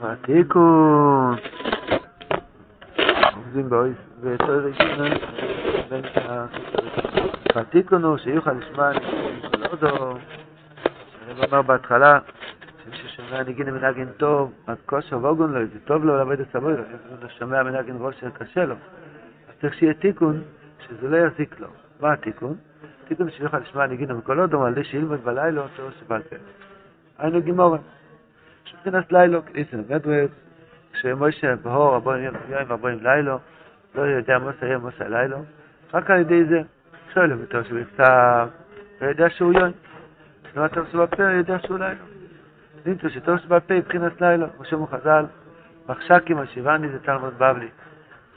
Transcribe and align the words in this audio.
התיקון. 0.00 1.36
עובדים 3.36 3.70
בתור 4.20 4.54
רגיל, 4.54 5.14
התיקון 7.54 8.04
הוא 8.04 8.18
שיוכל 8.18 8.52
לשמוע 8.52 8.92
ניגין 8.92 9.40
כל 9.50 9.66
אודו, 9.72 10.16
אני 11.24 11.46
אומר 11.46 11.62
בהתחלה, 11.62 12.18
שמישהו 12.84 13.08
שומע 13.08 13.42
ניגין 13.42 13.70
מנגן 13.70 14.08
טוב, 14.16 14.52
אז 14.66 14.76
כושר 14.86 15.18
ואוגון 15.22 15.52
לו, 15.52 15.66
זה 15.66 15.78
טוב 15.84 16.04
לו 16.04 16.16
לעבוד 16.16 16.40
את 16.40 16.46
סבוי, 16.52 16.72
הוא 16.72 17.28
שומע 17.38 17.62
מנגן 17.62 17.96
ראש 18.00 18.24
קשה 18.34 18.64
לו. 18.64 18.74
אז 19.48 19.54
צריך 19.60 19.74
שיהיה 19.74 19.94
תיקון, 19.94 20.42
שזה 20.80 21.08
לא 21.08 21.16
יזיק 21.16 21.60
לו. 21.60 21.68
מה 22.00 22.12
התיקון? 22.12 22.54
תיקון 23.08 23.30
שיוכל 23.30 23.58
לשמוע 23.58 23.86
ניגין 23.86 24.12
מכל 24.12 24.40
אודו, 24.40 24.64
על 24.64 24.72
ידי 24.72 24.84
שילמד 24.84 25.24
בלילה 25.24 25.60
אותו 25.60 25.82
שבעל 26.00 26.22
פה. 26.22 26.36
היינו 27.18 27.40
גימורה. 28.66 29.00
מבחינת 29.00 29.12
לילו, 29.12 29.42
איסן 29.54 29.82
גדוות, 29.82 30.30
כשמוישה 30.92 31.56
בהור 31.56 31.96
הבוים 31.96 32.24
יום 32.24 32.34
הבוים 32.70 32.98
לילו, 33.02 33.38
לא 33.94 34.02
יודע 34.02 34.38
מוסה 34.38 34.66
יום 34.66 34.82
מוסה 34.82 35.08
לילו, 35.08 35.38
רק 35.94 36.10
על 36.10 36.20
ידי 36.20 36.44
זה, 36.44 36.60
שואל 37.14 37.32
אותו 37.32 37.64
שבכתב, 37.64 38.48
לא 39.00 39.06
יודע 39.06 39.30
שהוא 39.30 39.52
יום, 39.52 39.72
לא 40.56 40.66
אתה 40.66 40.80
עושה 40.80 40.98
בפה, 40.98 41.22
יודע 41.22 41.58
שהוא 41.58 41.78
לילו. 41.78 42.04
נמצא 42.86 43.08
שתוס 43.08 43.44
בפה 43.44 43.74
מבחינת 43.74 44.20
לילו, 44.20 44.46
כמו 44.56 44.64
שאומר 44.64 44.86
חז"ל, 44.86 45.24
מחשקים 45.88 46.38
השיבני 46.38 46.88
זה 46.88 46.98
תלמוד 46.98 47.34
בבלי, 47.34 47.68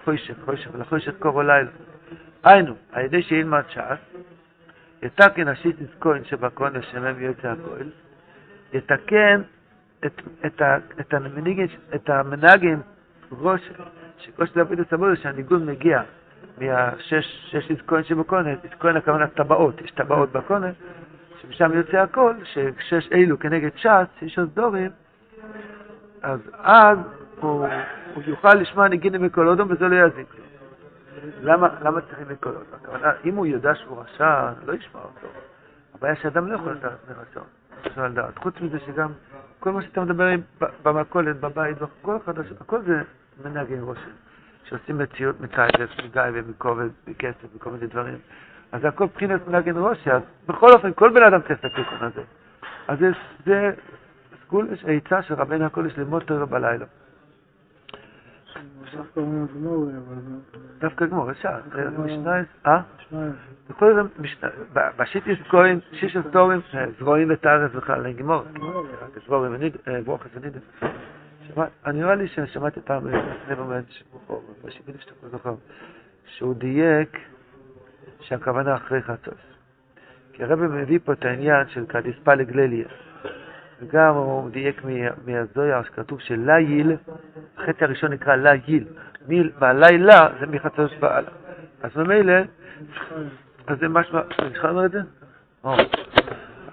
חוישך, 0.04 0.36
חוישך, 0.46 0.70
ולחוישך 0.74 1.14
קורו 1.20 1.42
לילו. 1.42 1.72
היינו, 2.44 2.76
על 2.92 3.06
ידי 3.06 3.22
שילמד 3.22 3.64
ש"ס, 3.68 4.20
יתקן 5.04 5.48
השיט 5.48 5.76
נזכוין 5.82 6.24
שבקונש 6.24 6.86
שמם 6.92 7.22
יוצא 7.22 7.48
הכהל, 7.48 7.90
יתקן 8.74 9.42
את, 10.06 10.22
את, 10.46 10.62
את, 11.02 11.14
את 11.96 12.10
המנהגים, 12.10 12.82
ראש, 13.32 13.72
שכוש 14.18 14.50
לעבוד 14.56 14.80
הסבודה, 14.80 15.16
שהניגון 15.16 15.66
מגיע 15.66 16.02
מהשש 16.58 17.50
שש 17.52 17.72
עזקוין 17.72 18.04
שבקונה, 18.04 18.50
עזקוין 18.64 18.98
הכוונה 18.98 19.28
טבעות, 19.28 19.82
יש 19.82 19.92
טבעות 19.92 20.32
בקונה, 20.32 20.72
שמשם 21.42 21.72
יוצא 21.74 21.98
הכל, 21.98 22.34
ששש 22.44 23.10
אלו 23.12 23.40
כנגד 23.40 23.70
ש"ס, 23.76 24.22
יש 24.22 24.40
עוד 24.40 24.50
דורים, 24.54 24.92
אז 26.22 26.40
אז 26.54 26.98
הוא, 27.40 27.68
הוא 28.14 28.24
יוכל 28.28 28.54
לשמוע 28.54 28.88
ניגינים 28.88 29.24
מכל 29.24 29.48
אודום 29.48 29.72
וזה 29.72 29.88
לא 29.88 30.06
יזיק 30.06 30.28
לו. 30.38 30.44
למה, 31.42 31.68
למה 31.82 32.02
צריכים 32.02 32.26
מכל 32.30 32.50
אודום? 32.50 32.64
הכוונה, 32.74 33.12
אם 33.26 33.36
הוא 33.36 33.46
יודע 33.46 33.76
שהוא 33.76 34.02
רשע, 34.02 34.50
לא 34.66 34.74
ישמע 34.74 35.02
אותו. 35.02 35.28
הבעיה 35.96 36.16
שאדם 36.16 36.48
לא 36.48 36.56
יכול 36.56 36.74
לדעת 36.74 36.98
מרצון. 37.10 37.59
אפשר 37.88 38.08
לדעת. 38.08 38.38
חוץ 38.38 38.54
מזה 38.62 38.80
שגם 38.80 39.12
כל 39.60 39.72
מה 39.72 39.82
שאתה 39.82 40.02
מדבר 40.02 40.30
במכולת, 40.84 41.40
בבית, 41.40 41.78
כל 42.02 42.16
החדש, 42.16 42.48
הכל 42.62 42.82
זה 42.82 43.02
מנהגים 43.46 43.90
ראשים, 43.90 44.14
שעושים 44.64 44.98
מציאות 44.98 45.42
מטייבס, 45.42 45.90
מגיא 46.04 46.22
ומכובד, 46.34 46.90
מכסף 47.08 47.48
וכל 47.56 47.70
מיני 47.72 47.88
דברים. 47.88 48.18
אז 48.72 48.82
זה 48.82 48.88
הכל 48.88 49.04
מבחינת 49.04 49.48
מנהגים 49.48 49.78
ראשי, 49.78 50.12
אז 50.12 50.22
בכל 50.48 50.70
אופן, 50.74 50.94
כל 50.94 51.10
בן 51.10 51.24
אדם 51.24 51.42
צריך 51.42 51.60
את 51.60 51.66
התיקון 51.66 51.98
הזה. 52.02 52.22
אז 52.88 53.00
זה, 53.00 53.12
זה 53.46 53.72
סגול, 54.46 54.68
יש 54.72 54.86
עצה 54.86 55.22
של 55.22 55.34
רבנו 55.34 55.66
הקודש 55.66 55.98
ללמוד 55.98 56.24
תורה 56.24 56.46
בלילה. 56.46 56.86
דווקא 60.80 61.06
גמור, 61.06 61.32
אפשר, 61.32 61.50
משנה, 62.06 62.32
אה? 62.68 62.82
זאת, 63.12 64.08
בשיטיס 64.98 65.38
כהן, 65.50 65.80
שישה 65.94 66.22
סטורים, 66.30 66.60
זרועים 67.00 67.28
וטרף 67.32 67.72
בכלל, 67.72 68.06
אין 68.06 68.16
גמור, 68.16 68.44
זרועים 69.28 69.56
וברוכס 69.88 70.30
ונידף. 70.34 70.84
אני 71.86 72.00
נראה 72.00 72.16
לי 72.16 72.28
ששמעתי 72.28 72.80
פעם 72.82 73.08
לפני 73.08 73.56
באמת, 73.56 73.86
בשיטיס 74.64 74.96
שאתה 75.00 75.30
זוכר, 75.30 75.54
שהוא 76.26 76.56
דייק 76.56 77.18
שהכוונה 78.22 78.76
אחרי 78.76 79.02
חצוס. 79.02 79.50
כי 80.34 80.44
הרב 80.44 80.60
מביא 80.60 81.00
פה 81.06 81.14
את 81.14 81.26
העניין 81.26 81.68
של 81.68 81.86
קדיספה 81.86 82.34
לגלליה. 82.34 82.88
וגם 83.82 84.16
הוא 84.16 84.50
דייק 84.50 84.82
מהזויה, 85.26 85.84
שכתוב 85.84 86.20
שליל, 86.20 86.96
החטא 87.58 87.86
הראשון 87.86 88.14
נקרא 88.14 88.36
ליל, 88.36 88.84
והלילה 89.60 90.28
זה 90.40 90.46
מחצות 90.48 90.92
בעלה. 91.00 91.28
אז 91.84 91.98
ממילא, 91.98 92.34
אז 93.68 93.80
זה 93.80 93.88
משמע, 93.88 94.22
אני 94.40 94.50
לומר 94.64 94.86
את 94.86 94.92
זה? 94.92 95.00
אז 95.64 95.74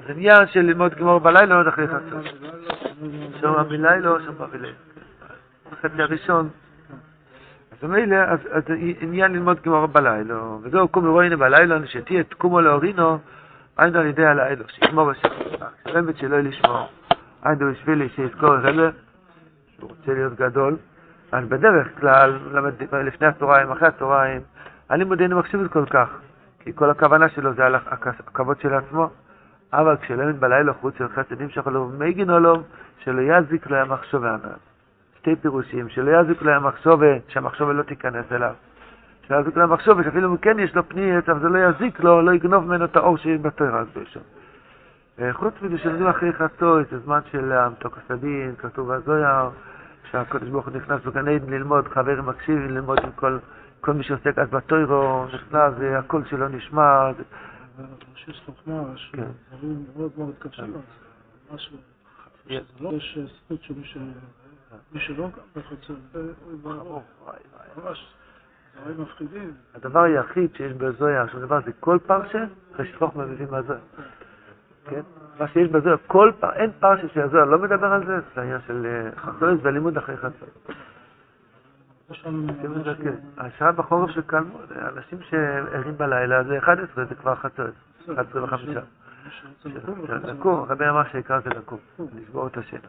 עניין 0.08 0.46
של 0.46 0.60
ללמוד 0.60 0.94
גמור 0.94 1.18
בלילה 1.18 1.54
עוד 1.56 1.66
אחרי 1.66 1.86
חצות. 1.88 2.24
שם 3.40 3.54
בלילה 3.68 4.08
או 4.08 4.20
שם 4.20 4.32
בלילה. 4.52 4.74
החטא 5.72 6.02
הראשון. 6.02 6.48
אז 7.72 7.88
ממילא, 7.88 8.16
אז 8.52 8.64
עניין 9.00 9.32
ללמוד 9.32 9.60
גמור 9.60 9.86
בלילה, 9.86 10.34
וזהו 10.62 10.88
קומו 10.88 11.12
רוינו 11.12 11.38
בלילה, 11.38 11.86
שתהיה 11.86 12.24
תקומו 12.24 12.60
לאורינו, 12.60 13.18
היינו 13.76 13.98
על 13.98 14.06
ידי 14.06 14.26
הלילה, 14.26 14.64
שישמור 14.68 15.10
בשם. 15.10 15.28
הרמת 15.84 16.16
שלא 16.16 16.40
לשמור. 16.40 16.88
היינו 17.42 17.72
בשבילי 17.72 18.08
שיזכור 18.08 18.54
רבה, 18.54 18.90
שהוא 19.76 19.90
רוצה 19.90 20.14
להיות 20.14 20.34
גדול. 20.34 20.76
אז 21.32 21.48
בדרך 21.48 22.00
כלל, 22.00 22.38
לפני 23.06 23.26
הצהריים, 23.26 23.70
אחרי 23.70 23.88
הצהריים, 23.88 24.40
הלימוד 24.88 25.20
אינו 25.20 25.38
מקשיב 25.38 25.68
כל 25.68 25.86
כך, 25.86 26.08
כי 26.60 26.72
כל 26.74 26.90
הכוונה 26.90 27.28
שלו 27.28 27.54
זה 27.54 27.66
על 27.66 27.74
הכבוד 27.74 28.60
של 28.60 28.74
עצמו. 28.74 29.10
אבל 29.72 29.96
כשלמד 29.96 30.40
בלילה 30.40 30.72
חוץ 30.72 30.98
של 30.98 31.08
חסד 31.08 31.42
נמשך 31.42 31.66
לו 31.66 31.88
מגין 31.98 32.30
עולו, 32.30 32.62
שלא 32.98 33.20
יזיק 33.20 33.66
לו 33.66 33.76
המחשבה 33.76 34.30
הנ"ל. 34.30 34.58
שתי 35.18 35.36
פירושים, 35.36 35.88
שלא 35.88 36.20
יזיק 36.20 36.42
לו 36.42 36.52
המחשבה, 36.52 37.06
שהמחשבה 37.28 37.72
לא 37.72 37.82
תיכנס 37.82 38.32
אליו. 38.32 38.54
שלא 39.28 39.36
יזיק 39.36 39.56
לו 39.56 39.62
המחשבה, 39.62 40.04
שאפילו 40.04 40.32
אם 40.32 40.36
כן 40.36 40.58
יש 40.58 40.74
לו 40.74 40.88
פניות, 40.88 41.28
אבל 41.28 41.40
זה 41.40 41.48
לא 41.48 41.58
יזיק 41.58 42.00
לו, 42.00 42.22
לא 42.22 42.32
יגנוב 42.34 42.64
ממנו 42.64 42.84
את 42.84 42.96
האור 42.96 43.16
שיש 43.16 43.40
בתורה 43.40 43.80
הקדושה. 43.80 44.20
חוץ 45.32 45.54
מזה 45.62 45.78
שלומדים 45.78 46.06
אחרי 46.06 46.32
חצות, 46.32 46.88
זה 46.90 46.98
זמן 46.98 47.20
של 47.30 47.68
מתוק 47.68 47.98
הסדין, 47.98 48.54
כתוב 48.58 48.94
בזויר, 48.94 49.50
שהקדוש 50.10 50.48
ברוך 50.48 50.66
הוא 50.66 50.76
נכנס 50.76 51.02
בגן 51.02 51.28
עדן 51.28 51.52
ללמוד, 51.52 51.88
חברים 51.88 52.26
מקשיבים 52.26 52.70
ללמוד 52.70 52.98
עם 53.04 53.12
כל, 53.12 53.38
כל 53.80 53.92
מי 53.92 54.04
שעוסק 54.04 54.38
אז 54.38 54.50
בתוירו, 54.50 55.26
נכנס, 55.34 55.74
והקול 55.78 56.24
שלו 56.24 56.48
נשמע. 56.48 57.10
יש 58.28 58.42
חוכמה, 58.46 58.82
שדברים 58.96 59.84
מאוד 59.96 60.10
מאוד 60.18 60.34
קשים, 60.38 60.74
משהו, 61.54 61.76
יש 62.46 62.62
זכות 63.44 63.62
שמי 63.62 65.00
שלא 65.00 65.28
בחצות, 65.56 65.98
ממש, 67.76 68.15
דברים 68.80 69.00
מפחידים. 69.00 69.52
הדבר 69.74 70.00
היחיד 70.00 70.54
שיש 70.54 70.72
בזויה, 70.72 71.28
שהוא 71.28 71.40
דבר 71.40 71.60
זה 71.64 71.70
כל 71.80 71.98
פרשה, 72.06 72.44
אחרי 72.74 72.86
שחוכמה 72.86 73.26
מבין 73.26 73.46
מהזויה. 73.50 73.80
כן? 74.84 75.00
מה 75.38 75.48
שיש 75.48 75.70
בזוהר, 75.70 75.96
כל 76.06 76.32
פעם, 76.40 76.50
אין 76.50 76.70
פרשה 76.80 77.08
של 77.08 77.20
הזוהר, 77.20 77.44
לא 77.44 77.58
מדבר 77.58 77.92
על 77.92 78.06
זה, 78.06 78.20
זה 78.34 78.40
העניין 78.40 78.60
של 78.66 79.08
חצות 79.16 79.58
והלימוד 79.62 79.96
אחרי 79.96 80.16
חצות. 80.16 80.68
השעה 83.38 83.72
בחורף 83.72 84.10
של 84.10 84.22
קלמוד, 84.22 84.72
אנשים 84.72 85.18
שערים 85.22 85.96
בלילה 85.96 86.44
זה 86.44 86.58
11, 86.58 87.04
זה 87.04 87.14
כבר 87.14 87.34
חצות, 87.34 87.70
11 88.14 88.44
וחמישה. 88.44 88.80
לקום, 90.24 90.66
רבי 90.68 90.88
אמר 90.88 91.04
שהעיקר 91.04 91.40
זה 91.40 91.50
לקום, 91.50 91.78
לסגור 92.14 92.46
את 92.46 92.56
השינה. 92.56 92.88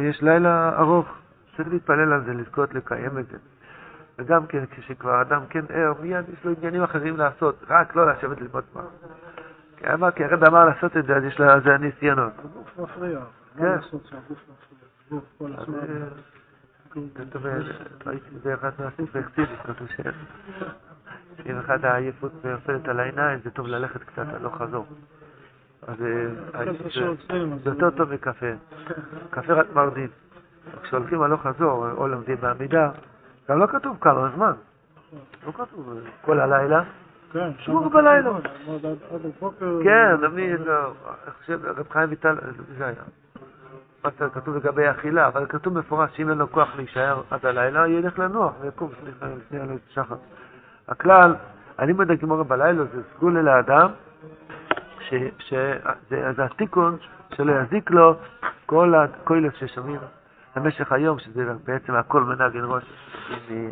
יש 0.00 0.22
לילה 0.22 0.78
ארוך, 0.78 1.08
צריך 1.56 1.68
להתפלל 1.68 2.12
על 2.12 2.24
זה, 2.24 2.32
לזכות 2.34 2.74
לקיים 2.74 3.18
את 3.18 3.26
זה. 3.26 3.36
וגם 4.18 4.46
כן, 4.46 4.64
כשכבר 4.70 5.20
אדם 5.20 5.46
כן 5.46 5.64
ער, 5.68 5.92
מיד 6.00 6.24
יש 6.28 6.44
לו 6.44 6.52
עניינים 6.58 6.82
אחרים 6.82 7.16
לעשות, 7.16 7.64
רק 7.68 7.96
לא 7.96 8.12
לשבת 8.12 8.40
ללמוד 8.40 8.64
מה. 8.74 8.82
אמר, 9.94 10.10
כי 10.10 10.24
הרב 10.24 10.44
אמר 10.44 10.64
לעשות 10.64 10.96
את 10.96 11.06
זה, 11.06 11.16
אז 11.16 11.24
יש 11.24 11.40
לה, 11.40 11.60
זה 11.60 11.74
הניסיונות. 11.74 12.32
הגוף 12.38 12.78
מפריע. 12.78 13.20
כן. 13.58 13.76
הזמן. 15.40 15.78
כתוב, 17.14 17.46
ראיתי 18.06 18.36
באחד 18.44 18.70
מהספר, 18.78 19.22
חסידית, 19.22 19.48
כתוב 19.64 19.88
שאם 21.44 21.58
אחד 21.58 21.84
העייפות 21.84 22.44
נופלת 22.44 22.88
על 22.88 23.00
העיניים, 23.00 23.38
זה 23.44 23.50
טוב 23.50 23.66
ללכת 23.66 24.02
קצת 24.02 24.26
הלוך 24.34 24.56
חזור. 24.56 24.86
אז 25.86 25.96
זה 27.64 27.70
יותר 27.70 27.90
טוב 27.90 28.12
מקפה. 28.12 28.46
קפה 29.30 29.52
רק 29.52 29.66
מרדים. 29.74 30.08
כשהולכים 30.82 31.22
הלוך 31.22 31.42
חזור, 31.42 31.90
או 31.90 32.08
לומדים 32.08 32.36
בעמידה, 32.40 32.90
גם 33.52 33.58
לא 33.58 33.66
כתוב 33.66 33.96
כמה 34.00 34.28
זמן. 34.34 34.52
לא 35.46 35.52
כתוב 35.52 35.98
כל 36.20 36.40
הלילה. 36.40 36.82
כן, 37.32 37.50
שמור 37.58 37.88
בלילה. 37.88 38.30
עד 38.30 39.20
הבוקר. 39.24 39.78
כן, 39.84 40.24
אני 40.24 40.52
חושב, 41.38 41.64
רב 41.64 41.88
חיים 41.90 42.10
ויטל, 42.10 42.36
זה 42.78 42.86
היה. 42.86 43.02
מה 44.04 44.10
כתוב 44.10 44.56
לגבי 44.56 44.90
אכילה, 44.90 45.26
אבל 45.26 45.46
כתוב 45.48 45.78
מפורש 45.78 46.10
שאם 46.16 46.30
אין 46.30 46.38
לו 46.38 46.52
כוח 46.52 46.76
להישאר 46.76 47.22
עד 47.30 47.46
הלילה, 47.46 47.88
ילך 47.88 48.18
לנוח 48.18 48.52
ויקום 48.60 48.90
לפני 49.36 49.60
עלות 49.60 49.80
שחר. 49.88 50.16
הכלל, 50.88 51.34
הלימוד 51.78 52.10
הגמורה 52.10 52.44
בלילה 52.44 52.84
זה 52.84 53.02
סגולה 53.16 53.42
לאדם, 53.42 53.90
שזה 55.38 56.44
התיקון 56.44 56.96
שלא 57.34 57.52
יזיק 57.52 57.90
לו 57.90 58.14
כל 58.66 58.94
הקוילס 58.94 59.54
ששומעים 59.54 60.00
במשך 60.56 60.92
היום, 60.92 61.18
שזה 61.18 61.52
בעצם 61.66 61.94
הכל 61.94 62.22
מנגן 62.22 62.64
ראש, 62.64 62.84
עם 63.48 63.70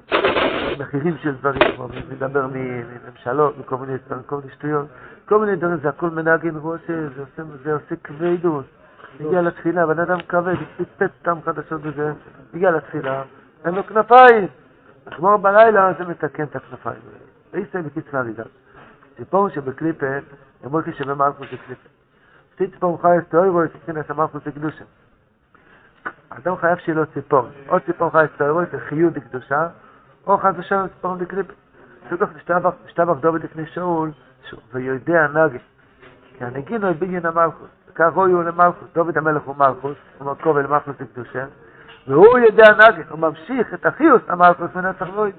מחירים 0.79 1.17
של 1.19 1.35
דברים, 1.35 1.81
או 1.81 1.89
מדבר 2.11 2.47
מממשלות, 2.47 3.59
מכל 3.59 3.77
מיני 3.77 3.99
דברים, 4.07 4.23
כל 4.27 4.37
מיני 4.37 4.53
שטויות, 4.53 4.87
כל 5.29 5.39
מיני 5.41 5.57
דברים, 5.57 5.77
זה 5.83 5.89
הכל 5.89 6.11
מנגן 6.11 6.55
ראש, 6.63 6.81
זה 6.87 7.21
עושה, 7.21 7.43
זה 7.63 7.75
עושה 7.75 7.97
כבדות. 8.05 8.65
הגיע 9.21 9.43
לתפילה, 9.43 9.87
בן 9.87 9.99
אדם 9.99 10.19
כבד, 10.29 10.55
פטפט 10.77 11.11
סתם 11.21 11.39
חדשות 11.45 11.81
בזה, 11.81 12.13
הגיע 12.55 12.71
לתפילה, 12.71 13.23
אין 13.65 13.75
לו 13.75 13.87
כנפיים. 13.87 14.49
אגמור 15.05 15.37
בלילה 15.37 15.93
זה 15.99 16.05
מתקן 16.05 16.43
את 16.43 16.57
הכנפיים. 16.57 17.01
ואיסא 17.53 17.81
בקיצר 17.81 18.19
הרידה. 18.19 18.45
ציפור 19.17 19.49
שבקליפה, 19.49 20.07
אמרתי 20.67 20.93
שבמלכוס 20.93 21.47
זה 21.51 21.57
קליפה. 21.67 21.89
ציפור 22.59 23.03
חייס 23.03 23.25
תאוירו, 23.29 23.61
תכנס 23.67 24.11
המלכוס 24.11 24.45
זה 24.45 24.53
קדושה. 24.53 24.85
אדם 26.45 26.57
חייב 26.57 26.79
שיהיה 26.79 26.99
לו 26.99 27.07
ציפור. 27.07 27.49
או 27.69 27.81
ציפור 27.81 28.11
תאוירו, 28.37 28.61
זה 28.73 28.81
חיוד 28.81 29.19
קדושה, 29.19 29.69
או 30.27 30.39
חס 30.39 30.55
ושלום 30.57 30.89
ציפור 30.89 31.15
בקליפה. 31.15 31.53
שגוף 32.11 32.31
נשתבח 32.87 33.17
דוד 33.21 33.45
לפני 33.45 33.67
שאול, 33.67 34.11
ויודע 34.73 35.27
נגי. 35.27 35.59
כי 36.39 36.45
הנגינו 36.45 36.87
היא 36.87 36.97
בניין 36.99 37.27
המלכוס. 37.27 37.69
כך 37.95 38.13
הוא 38.15 38.43
למלכוס. 38.43 38.89
דוד 38.95 39.19
המלך 39.19 39.43
הוא 39.43 39.57
מלכוס, 39.57 39.97
הוא 40.19 40.33
מקור 40.33 40.59
למלכוס 40.61 40.95
לקדושה. 41.01 41.45
והוא 42.07 42.39
יודע 42.39 42.65
נגן, 42.73 43.03
הוא 43.11 43.19
ממשיך 43.19 43.75
את 43.75 43.87
החיוס 43.87 44.23
המלכוס 44.29 44.75
מנצח 44.75 45.09
לוי, 45.09 45.33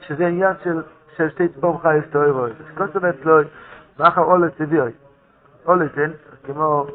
שזה 0.00 0.26
עניין 0.26 0.52
של, 0.64 0.82
של 1.16 1.30
שתי 1.30 1.48
צפור 1.48 1.82
חייס 1.82 2.04
תואי 2.10 2.30
רוי. 2.30 2.50
כל 2.74 2.86
זאת 2.86 2.96
אומרת 2.96 3.24
לוי, 3.24 3.44
מאחר 3.98 4.22
אולס 4.22 4.52
הביאוי. 4.60 4.92
אולס 5.66 5.90
כמו 6.46 6.86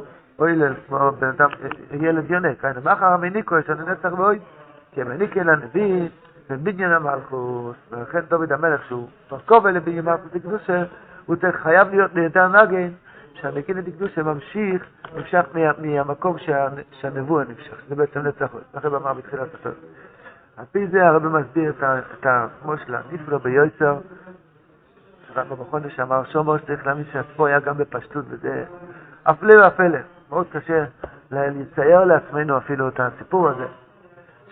אוילל, 0.41 0.73
כמו 0.87 1.11
בן 1.19 1.27
אדם, 1.27 1.49
ילד 1.91 2.31
יונק, 2.31 2.65
היינו, 2.65 2.81
מאחר 2.81 3.05
המניקו 3.05 3.57
יש 3.57 3.69
לנו 3.69 3.91
נצח 3.91 4.11
לוי, 4.11 4.39
כי 4.91 5.01
המניק 5.01 5.37
אל 5.37 5.49
הנביא, 5.49 6.09
ובניין 6.49 6.91
המלכוס, 6.91 7.75
ולכן 7.91 8.19
דוד 8.19 8.51
המלך 8.51 8.85
שהוא 8.87 9.07
מקור 9.31 9.69
לבניין 9.69 10.07
המלכוס 10.07 10.33
לקדושה, 10.35 10.83
הוא 11.25 11.35
חייב 11.51 11.89
להיות 11.89 12.13
ליותר 12.13 12.47
נגן, 12.47 12.89
שהנגין 13.33 13.81
דקדושה 13.81 14.23
ממשיך, 14.23 14.85
נמשך 15.15 15.45
מהמקום 15.77 16.35
שהנבואה 16.91 17.43
נמשך, 17.43 17.75
זה 17.89 17.95
בעצם 17.95 18.19
נצח, 18.19 18.55
לכן 18.73 18.87
אמר 18.87 19.13
בתחילת 19.13 19.47
הסוף. 19.59 19.75
על 20.57 20.65
פי 20.71 20.87
זה 20.87 21.07
הרב 21.07 21.27
מסביר 21.27 21.73
את 22.19 22.25
המושלה, 22.25 23.01
נפלא 23.11 23.37
ביועצר, 23.37 23.97
שרק 25.27 25.47
בחודש 25.47 25.99
אמר 25.99 26.23
שומר 26.23 26.57
שצריך 26.57 26.85
להאמין 26.85 27.05
שהספור 27.11 27.47
היה 27.47 27.59
גם 27.59 27.77
בפשטות, 27.77 28.25
וזה 28.29 28.63
הפלא 29.25 29.61
והפלא, 29.61 29.99
מאוד 30.31 30.47
קשה 30.51 30.83
לצייר 31.31 32.03
לעצמנו 32.03 32.57
אפילו 32.57 32.87
את 32.87 32.99
הסיפור 32.99 33.49
הזה, 33.49 33.65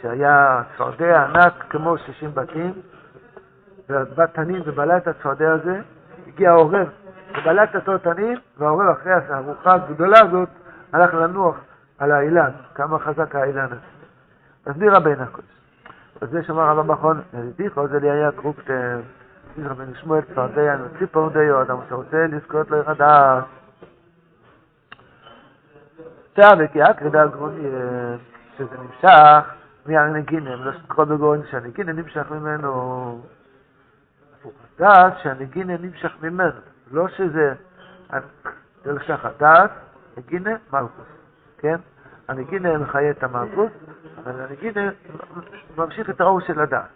שהיה 0.01 0.63
צפרדע 0.73 1.23
ענק 1.23 1.53
כמו 1.69 1.97
60 1.97 2.31
בתים, 2.33 2.73
ובת 3.89 4.33
תנין 4.33 4.61
ובלע 4.65 4.97
את 4.97 5.07
הצפרדע 5.07 5.51
הזה, 5.51 5.81
הגיע 6.27 6.51
העורב 6.51 6.87
ובלע 7.31 7.63
את 7.63 7.75
התותנים, 7.75 8.37
והעורב 8.57 8.89
אחרי 8.89 9.13
הארוחה 9.13 9.73
הגדולה 9.73 10.19
הזאת 10.19 10.49
הלך 10.93 11.13
לנוח 11.13 11.55
על 11.99 12.11
האילן, 12.11 12.51
כמה 12.75 12.99
חזק 12.99 13.35
האילן 13.35 13.65
הזה. 13.65 13.75
מסביר 14.67 14.95
רבינו 14.95 15.23
הקודש. 15.23 15.59
וזה 16.21 16.43
שאמר 16.43 16.63
רבא 16.63 16.93
מכון, 16.93 17.21
ידידיך, 17.33 17.79
זה 17.91 17.99
לי 17.99 18.09
היה 18.09 18.31
קרוקטר, 18.31 18.99
רבינו 19.57 19.95
שמואל 19.95 20.21
צפרדע, 20.21 20.75
ציפור 20.99 21.29
דיו, 21.29 21.61
אדם 21.61 21.77
שרוצה 21.89 22.25
לזכות 22.27 22.71
לו 22.71 22.77
יחדש. 26.37 26.49
תאבק 26.49 26.75
יעקרי 26.75 27.09
דאגרוני, 27.09 27.69
שזה 28.57 28.75
נמשך 28.77 29.49
מהנגינים, 29.85 30.63
לא 30.63 30.71
שכל 30.73 31.05
בגורן 31.05 31.39
שהנגינים 31.51 31.95
נמשך 31.95 32.31
ממנו. 32.31 33.21
הפוך, 34.39 34.53
דעת 34.79 35.13
שהנגינה 35.23 35.77
נמשך 35.77 36.11
ממנו. 36.21 36.59
לא 36.91 37.07
שזה, 37.07 37.53
דרך 38.83 39.25
דעת, 39.37 39.71
נגינה, 40.17 40.51
מלכוס, 40.73 41.05
כן? 41.57 41.75
הנגינה 42.27 42.77
מחיה 42.77 43.11
את 43.11 43.23
המלכוס, 43.23 43.71
אבל 44.23 44.41
הנגינה 44.41 44.89
ממשיך 45.77 46.09
את 46.09 46.21
האור 46.21 46.39
של 46.39 46.61
הדעת. 46.61 46.89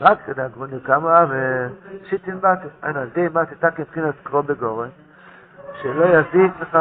רק 0.00 0.18
כדי 0.26 0.42
הגרוני 0.42 0.80
כמה 0.84 1.26
ושיטין 1.30 2.40
בת, 2.40 2.58
אין 2.82 2.96
על 2.96 3.08
די 3.14 3.28
בת 3.28 3.48
תקן 3.60 3.82
מבחינת 3.82 4.14
קרוא 4.22 4.40
בגורן, 4.40 4.88
שלא 5.82 6.04
יזיק 6.04 6.52
לך 6.60 6.78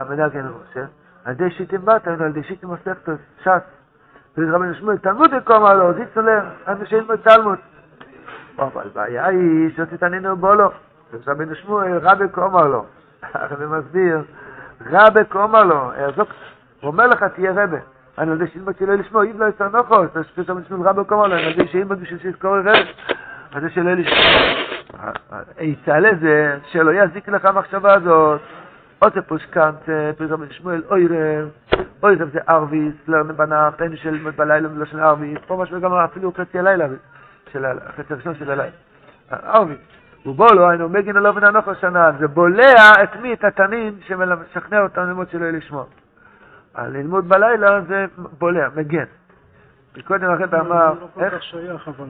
המנגן 0.00 0.46
ראשה, 0.46 0.84
על 1.24 1.34
די 1.34 1.50
שיטין 1.50 1.84
בת, 1.84 2.08
אין 2.08 2.22
על 2.22 2.32
די 2.32 2.42
שיטין 2.42 2.68
מסכת 2.68 3.08
ש"ס. 3.42 3.62
וזה 4.38 4.56
רבי 4.56 4.74
שמואל, 4.74 4.96
תלמוד 4.96 5.30
יקום 5.32 5.64
עלו, 5.64 5.92
זיצו 5.94 6.20
להם, 6.20 6.44
עד 6.66 6.84
שאין 6.84 7.04
בו 7.04 7.16
תלמוד. 7.16 7.58
אבל 8.58 8.88
בעיה 8.94 9.26
היא 9.26 9.70
שתתעניינו 9.76 10.36
בו 10.36 10.54
לא. 10.54 10.70
רבי 11.26 11.54
שמואל, 11.54 11.98
רבי 12.02 12.28
קומר 12.28 12.66
לו. 12.66 12.84
הרבי 13.34 13.66
מסביר, 13.66 14.22
רבי 14.90 15.24
קומר 15.24 15.64
לו, 15.64 15.92
הוא 16.80 16.90
אומר 16.90 17.06
לך, 17.06 17.24
תהיה 17.24 17.52
רבי. 17.56 17.76
אני 18.18 18.30
יודע 18.30 18.46
שאם 18.46 18.62
שלא 18.78 18.94
לשמוע, 18.94 19.24
אם 19.24 19.40
לא 19.40 19.46
יצא 19.46 19.68
נוחו, 19.68 20.02
אז 20.14 20.24
פתאום 20.34 20.58
נשמע 20.58 20.90
רבי 20.90 21.04
קומר 21.06 21.26
לו, 21.26 21.34
אני 21.34 21.42
יודע 21.42 21.66
שאם 21.66 21.88
בשביל 21.88 22.18
שיזכור 22.18 22.58
רבי, 22.58 22.92
אז 23.52 23.62
זה 23.62 23.70
שלא 23.70 23.94
לשמוע. 23.94 24.16
עצה 25.56 25.98
לזה, 25.98 26.58
שלא 26.70 26.90
יזיק 26.90 27.28
לך 27.28 27.44
המחשבה 27.44 27.94
הזאת. 27.94 28.40
פתאום 28.98 30.42
שמואל, 30.50 30.82
אוי 30.90 31.06
רב, 31.06 31.48
אוי 32.02 32.14
רב 32.14 32.30
זה 32.32 32.38
ארוויס, 32.48 32.94
לא 33.08 33.22
בנח, 33.22 33.74
אין 33.82 33.96
של 33.96 34.30
בלילה 34.36 34.68
ולא 34.72 34.84
של 34.84 35.00
ארוויס, 35.00 35.38
פה 35.46 35.56
משהו 35.56 35.80
גם 35.80 35.92
אפילו 35.92 36.32
חצי 36.32 36.58
הלילה, 36.58 36.86
חצי 37.96 38.12
הראשון 38.12 38.34
של 38.34 38.50
הלילה. 38.50 38.72
ארוויס. 39.32 39.78
ובולו 40.26 40.68
היינו 40.68 40.88
מגין 40.88 41.16
עליו 41.16 41.34
וננוח 41.36 41.68
השנה, 41.68 42.10
זה 42.18 42.28
בולע 42.28 43.02
את 43.02 43.16
מי? 43.16 43.32
את 43.32 43.44
התנין 43.44 43.94
שמשכנע 44.06 44.80
אותנו 44.80 45.06
ללמוד 45.06 45.30
שלא 45.30 45.50
לשמוע. 45.50 45.84
על 46.74 46.92
ללמוד 46.92 47.28
בלילה 47.28 47.80
זה 47.88 48.06
בולע, 48.16 48.68
מגן. 48.76 49.04
מקודם 49.96 50.30
הרב 50.30 50.54
אמר, 50.54 50.92
לא 51.00 51.08
כל 51.14 51.30
כך 51.30 51.42
שייך, 51.42 51.88
אבל... 51.88 52.06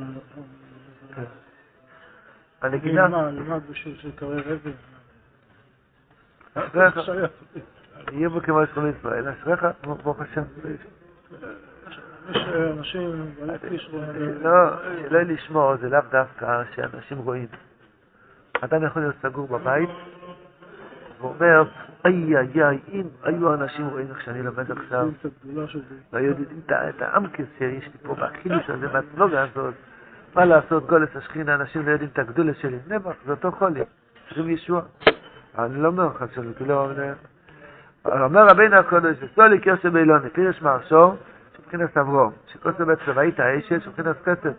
הנגינה... 2.63 3.09
מה, 3.09 3.31
למד 3.31 3.61
בשביל 3.71 3.97
שקרא 3.99 4.37
רבי? 6.75 7.27
יהיה 8.13 8.29
בו 8.29 8.41
כמו 8.41 8.65
אסכום 8.65 8.85
ישראל, 8.99 9.29
אשריך, 9.29 9.67
ברוך 10.03 10.21
השם. 10.21 10.43
יש 12.31 12.45
אנשים, 12.79 13.35
לא, 14.43 14.51
שלא 15.09 15.23
לשמוע, 15.23 15.77
זה 15.77 15.89
לאו 15.89 16.01
דווקא 16.11 16.63
שאנשים 16.75 17.19
רואים. 17.19 17.47
אדם 18.61 18.85
יכול 18.85 19.03
להיות 19.03 19.15
סגור 19.23 19.49
בבית, 19.49 19.89
ואומר, 21.21 21.65
איי 22.05 22.37
איי 22.37 22.65
איי, 22.65 22.79
אם 22.93 23.03
היו 23.23 23.55
אנשים 23.55 23.87
רואים 23.87 24.07
איך 24.11 24.23
שאני 24.23 24.43
לומד 24.43 24.71
עכשיו, 24.71 25.09
והיו 26.13 26.27
יודעים 26.27 26.61
את 26.69 27.03
האמקס 27.03 27.45
שיש 27.59 27.85
לי 27.85 27.99
פה, 28.03 28.15
והחילוש 28.19 28.71
הזה, 28.71 28.87
והצלוגה 28.93 29.43
הזאת, 29.43 29.75
מה 30.35 30.45
לעשות, 30.45 30.87
גולס 30.87 31.17
השכינה, 31.17 31.55
אנשים 31.55 31.87
לא 31.87 31.91
יודעים 31.91 32.11
את 32.13 32.19
הגדולה 32.19 32.55
שלי, 32.55 32.79
נבח, 32.89 33.15
זה 33.27 33.31
אותו 33.31 33.53
חולי, 33.53 33.81
צריכים 34.29 34.51
ישוע. 34.51 34.83
אני 35.59 35.83
לא 35.83 35.89
אומר 35.89 36.15
חד 36.19 36.27
שלו, 36.35 36.51
כי 36.59 36.65
לא 36.65 36.91
אומר, 38.05 38.47
רבינו 38.47 38.77
הקודש, 38.77 39.17
וסולי 39.21 39.61
קרשו 39.61 39.91
באילוני, 39.91 40.31
פירש 40.31 40.63
מהרשור, 40.63 41.17
שבחינת 41.57 41.97
אברום, 41.97 42.33
שכוסו 42.53 42.87
בעצם 42.87 43.19
היית 43.19 43.41
האשל, 43.41 43.81
שבחינת 43.81 44.17
חסד. 44.23 44.51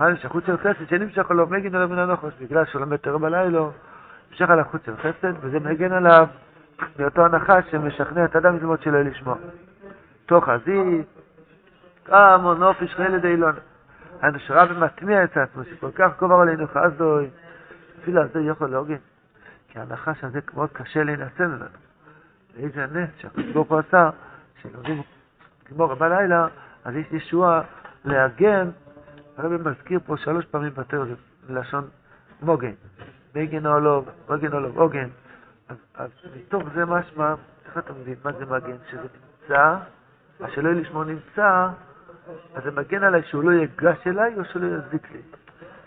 מה 0.00 0.16
שחוץ 0.16 0.46
של 0.46 0.56
חסד 0.56 0.88
שנמשך 0.88 1.30
עליו 1.30 1.46
מגן 1.46 1.74
עליו 1.74 1.88
מן 1.88 1.98
הנוחש, 1.98 2.32
בגלל 2.40 2.64
שהוא 2.64 2.80
לומד 2.80 2.96
תראה 2.96 3.18
בלילה, 3.18 3.60
נמשך 4.30 4.50
עליו 4.50 4.64
חוץ 4.70 4.86
של 4.86 4.96
חסד, 4.96 5.32
וזה 5.40 5.60
מגן 5.60 5.92
עליו 5.92 6.26
מאותו 6.98 7.24
הנחש 7.24 7.70
שמשכנע 7.70 8.24
את 8.24 8.36
האדם 8.36 8.56
ללמוד 8.56 8.82
שלא 8.82 9.02
לשמוע. 9.02 9.36
תוך 10.26 10.48
הזיק, 10.48 11.06
כמה 12.04 12.54
נופש 12.58 12.94
חלד 12.94 13.24
אילון. 13.24 13.54
היינו 14.22 14.38
שרב 14.38 14.78
מטמיע 14.78 15.24
את 15.24 15.36
עצמו, 15.36 15.64
שכל 15.64 15.90
כך 15.94 16.16
קובר 16.16 16.34
עלינו 16.34 16.66
חזוי, 16.66 17.30
אפילו 18.02 18.20
על 18.20 18.28
זה 18.32 18.40
יכול 18.40 18.70
להוגן. 18.70 19.13
כי 19.74 19.80
הנחש 19.80 20.24
הזה 20.24 20.38
מאוד 20.54 20.70
קשה 20.72 21.04
להינצל 21.04 21.44
לנו. 21.44 21.64
ואיזה 22.54 22.86
נס 22.86 23.08
שהקדוש 23.18 23.46
ברוך 23.52 23.70
הוא 23.70 23.78
עשה, 23.78 24.10
שלומדים 24.62 25.02
כמו 25.64 25.88
בלילה, 25.88 26.46
אז 26.84 26.94
יש 26.94 27.06
ישועה 27.12 27.62
להגן 28.04 28.70
הרבי 29.36 29.56
מזכיר 29.70 30.00
פה 30.06 30.16
שלוש 30.16 30.44
פעמים 30.46 30.74
בתר, 30.74 31.04
זה 31.04 31.14
לשון 31.48 31.88
מוגן. 32.42 32.72
מגן 33.34 33.66
עולוב, 33.66 34.08
מגן 34.28 34.52
עולוב, 34.52 34.78
עוגן. 34.78 35.08
אז, 35.68 35.76
אז 35.94 36.10
מתוך 36.36 36.62
זה 36.74 36.84
משמע, 36.84 37.34
איך 37.66 37.78
אתה 37.78 37.92
מבין 37.92 38.14
מה 38.24 38.32
זה 38.32 38.46
מגן? 38.46 38.76
שזה 38.90 39.02
נמצא, 39.42 39.76
אז 40.40 40.50
שלא 40.54 40.68
יהיה 40.68 40.80
לשמור 40.80 41.04
נמצא, 41.04 41.68
אז 42.54 42.64
זה 42.64 42.70
מגן 42.70 43.02
עליי 43.02 43.22
שהוא 43.22 43.44
לא 43.44 43.50
ייגש 43.50 44.06
אליי 44.06 44.34
או 44.38 44.44
שלא 44.44 44.66
יזיק 44.66 45.12
לי. 45.12 45.20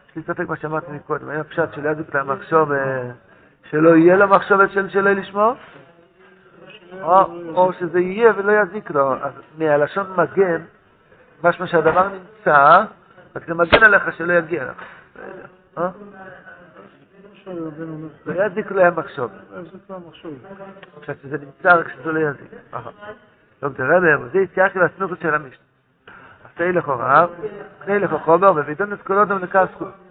יש 0.09 0.15
לי 0.15 0.23
ספק 0.23 0.49
מה 0.49 0.55
שאמרתי 0.55 0.91
מקודם, 0.91 1.29
היה 1.29 1.43
פשט 1.43 1.73
שלא 1.73 1.89
יזיק 1.89 2.15
למחשוב, 2.15 2.71
שלא 3.69 3.95
יהיה 3.95 4.15
לו 4.15 4.27
מחשבת 4.27 4.71
של 4.71 4.89
שלא 4.89 5.11
לשמור? 5.11 5.53
או, 7.01 7.25
או 7.53 7.73
שזה 7.73 7.99
יהיה 7.99 8.33
ולא 8.37 8.51
יזיק 8.51 8.91
לו. 8.91 9.13
אז 9.13 9.33
מהלשון 9.57 10.13
מגן, 10.17 10.61
משמע 11.43 11.67
שהדבר 11.67 12.07
נמצא, 12.07 12.83
רק 13.35 13.47
זה 13.47 13.53
מגן 13.53 13.83
עליך 13.83 14.17
שלא 14.17 14.33
יגיע 14.33 14.65
לך. 14.65 14.83
אה? 15.77 15.89
לא 18.25 18.45
יזיק 18.45 18.71
לו 18.71 18.81
המחשוב. 18.81 19.31
עכשיו 20.97 21.15
שזה 21.23 21.37
נמצא 21.37 21.79
רק 21.79 21.87
שזה 21.89 22.11
לא 22.11 22.19
יזיק. 22.19 22.51
לא, 23.63 23.69
תראה 23.69 23.99
להם, 23.99 24.29
זה 24.33 24.39
יציאה 24.39 24.69
של 24.69 24.81
הסמיכות 24.83 25.19
של 25.19 25.33
המשנה. 25.33 25.63
עשה 26.43 26.71
לכאורה, 26.71 27.25
קנה 27.85 27.97
לך 27.97 28.13
חומר, 28.23 28.51
ווידון 28.51 28.93
את 28.93 29.01
קולו 29.01 29.25
דם 29.25 29.43
לקה 29.43 29.65
זכות. 29.65 30.06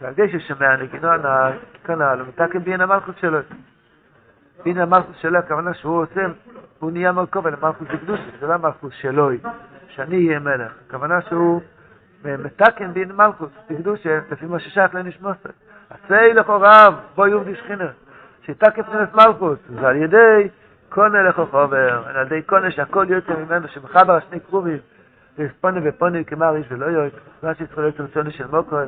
ועל 0.00 0.14
זה 0.14 0.28
ששומע 0.28 0.76
נגינו 0.76 1.08
הנ"ל, 1.08 1.52
כנ"ל, 1.84 2.20
הוא 2.20 2.28
מתקן 2.28 2.58
בין 2.58 2.80
המלכות 2.80 3.18
שלו. 3.18 3.38
בין 4.64 4.78
המלכות 4.78 5.14
שלו, 5.20 5.38
הכוונה 5.38 5.74
שהוא 5.74 6.02
עושה, 6.02 6.26
הוא 6.78 6.90
נהיה 6.90 7.12
מרכוב, 7.12 7.46
אלא 7.46 7.56
מלכות 7.62 7.88
זה 7.92 7.98
קדוש, 7.98 8.20
זה 8.40 8.46
לא 8.46 8.56
מלכות 8.56 8.92
שלו, 8.92 9.30
שאני 9.88 10.26
אהיה 10.28 10.38
מלך. 10.38 10.72
הכוונה 10.86 11.20
שהוא 11.20 11.60
מתקן 12.24 12.92
בין 12.92 13.12
מלכות, 13.12 13.50
זה 13.68 13.74
קדוש, 13.74 14.06
לפי 14.30 14.46
מה 14.46 14.58
ששייך 14.58 14.94
לנשמוסת. 14.94 15.52
עשה 15.90 16.32
לכאורה, 16.32 16.86
בוא 17.14 17.26
יובדי 17.26 17.54
שכינר, 17.54 17.90
שיתקן 18.42 18.82
פנס 18.82 19.08
מלכות, 19.14 19.58
זה 19.68 19.88
על 19.88 19.96
ידי 19.96 20.48
קונה 20.88 21.22
לך 21.22 21.40
חובר, 21.50 22.02
על 22.06 22.26
ידי 22.26 22.42
קונה 22.42 22.70
שהכל 22.70 23.06
יוצא 23.08 23.32
ממנו, 23.32 23.68
שמחבר 23.68 24.18
שני 24.20 24.40
קרובים, 24.40 24.78
וספונה 25.38 25.80
ופונה 25.84 26.24
כמר 26.24 26.56
איש 26.56 26.66
ולא 26.70 26.86
יועץ, 26.86 27.12
מה 27.42 27.54
שצריך 27.54 27.78
להיות 27.78 28.00
רצונו 28.00 28.30
של 28.30 28.46
מוקר, 28.46 28.84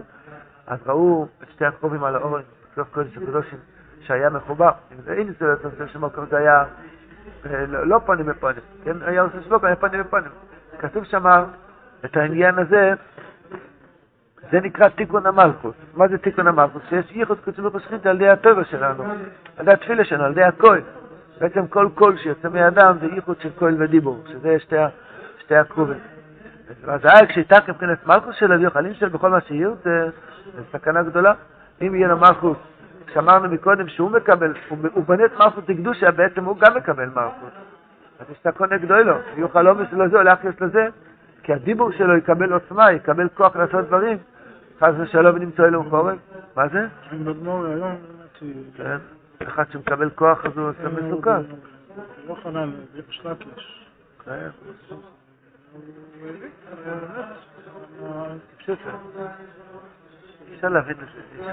אז 0.69 0.79
ראו 0.87 1.27
את 1.43 1.49
שתי 1.51 1.65
הקרובים 1.65 2.05
על 2.05 2.17
האורן, 2.17 2.43
בסוף 2.73 2.89
קודש 2.93 3.17
הקדושים, 3.17 3.59
שהיה 4.01 4.31
מחובר. 4.31 4.71
אם 5.09 5.33
זה 5.41 5.53
רצונו 5.53 5.89
של 5.89 5.99
מוקר, 5.99 6.25
זה 6.31 6.37
היה 6.37 6.65
אה, 7.47 7.67
לא 7.67 7.87
לא 7.87 8.01
פונים 8.07 8.27
ופונים, 8.29 8.63
כן? 8.85 8.97
היה 9.01 9.23
עושה 9.23 9.43
של 9.43 9.53
מוקר, 9.53 9.67
היה 9.67 9.77
פונים 9.77 10.01
ופונים. 10.01 10.31
כתוב 10.79 11.05
שם 11.05 11.25
את 12.05 12.17
העניין 12.17 12.59
הזה, 12.59 12.93
זה 14.53 14.61
נקרא 14.61 14.89
תיקון 14.89 15.27
המלכוס. 15.27 15.75
מה 15.95 16.09
זה 16.09 16.19
תיקון 16.19 16.47
המלכוס? 16.47 16.83
שיש 16.89 17.11
ייחוד 17.11 17.39
קודש 17.45 17.59
ברוך 17.59 17.77
על 18.05 18.17
ידי 18.17 18.29
הטבע 18.29 18.65
שלנו, 18.65 19.05
על 19.05 19.17
ידי 19.61 19.73
התפילה 19.73 20.05
שלנו, 20.05 20.25
על 20.25 20.33
ידי 20.33 20.43
הקול. 20.43 20.81
בעצם 21.41 21.67
כל 21.67 21.89
קול 21.95 22.17
שיוצא 22.17 22.49
מאדם 22.49 22.97
זה 23.01 23.07
ייחוד 23.07 23.41
של 23.41 23.51
קול 23.59 23.77
ודיבור, 23.79 24.23
שזה 24.27 24.59
שתי, 24.59 24.77
שתי 25.39 25.57
הקרובים. 25.57 25.99
אז 26.87 27.01
היה 27.05 27.27
כשתקף 27.27 27.79
כנס 27.79 27.99
מלכוס 28.07 28.37
של 28.37 28.53
אביו 28.53 28.71
חלים 28.71 28.95
של 28.95 29.09
בכל 29.09 29.31
מה 29.31 29.41
שיהיו, 29.41 29.75
זה 30.55 30.62
זה 30.62 30.78
סכנה 30.78 31.02
גדולה. 31.02 31.33
אם 31.83 31.95
יהיה 31.95 32.09
לו 32.09 32.17
מלכוס, 32.19 32.57
שאמרנו 33.14 33.49
מקודם 33.49 33.88
שהוא 33.88 34.11
מקבל, 34.11 34.55
הוא, 34.69 34.78
הוא 34.93 35.05
בנה 35.05 35.25
את 35.25 35.33
מלכוס 35.38 35.64
לקדושה, 35.69 36.11
בעצם 36.11 36.45
הוא 36.45 36.57
גם 36.59 36.76
מקבל 36.76 37.07
מלכוס. 37.07 37.50
אז 38.21 38.26
יש 38.31 38.38
סכנה 38.45 38.78
גדולה, 38.78 39.19
יוכל 39.37 39.67
עומס 39.67 39.93
לזה 39.93 40.19
או 40.19 40.23
להכניס 40.23 40.61
לזה, 40.61 40.88
כי 41.43 41.52
הדיבור 41.52 41.93
שלו 41.93 42.17
יקבל 42.17 42.52
עוצמה, 42.52 42.93
יקבל 42.93 43.28
כוח 43.35 43.57
לעשות 43.57 43.87
דברים. 43.87 44.19
חס 44.81 44.95
ושלום 44.99 45.37
ונמצא 45.37 45.64
אלוהים 45.64 45.90
חורף. 45.90 46.19
מה 46.57 46.69
זה? 46.69 46.87
באמת, 47.11 47.37
כן. 48.76 48.97
אחד 49.43 49.64
שמקבל 49.71 50.11
כוח 50.11 50.47
אז 50.47 50.59
הוא 50.59 50.69
עושה 50.69 50.88
מסוכן. 50.88 51.43
לא 52.28 52.37
חנן, 52.43 52.71
שלקיש. 53.11 53.85
כן. 54.25 54.49
אפשר 60.55 60.69
להבין 60.69 60.97
את 61.02 61.09
זה, 61.47 61.52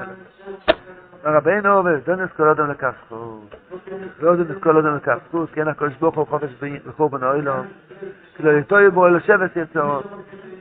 רבינו 1.24 1.86
ודונס 1.86 2.32
כל 2.32 2.50
אדם 2.50 2.72
זכות. 3.06 3.56
לא 4.20 4.36
דונס 4.36 4.58
כל 4.60 4.78
אדם 4.78 4.98
זכות, 5.28 5.50
כן 5.54 5.68
הקדוש 5.68 5.94
ברוך 6.00 6.16
הוא 6.16 6.28
חופש 6.28 6.50
בחורבן 6.88 7.24
אוילום. 7.24 7.66
כאילו 8.36 8.58
יתוי 8.58 8.90
בו 8.90 9.08
אלו 9.08 9.20
שבט 9.20 9.56
יצרות. 9.56 10.06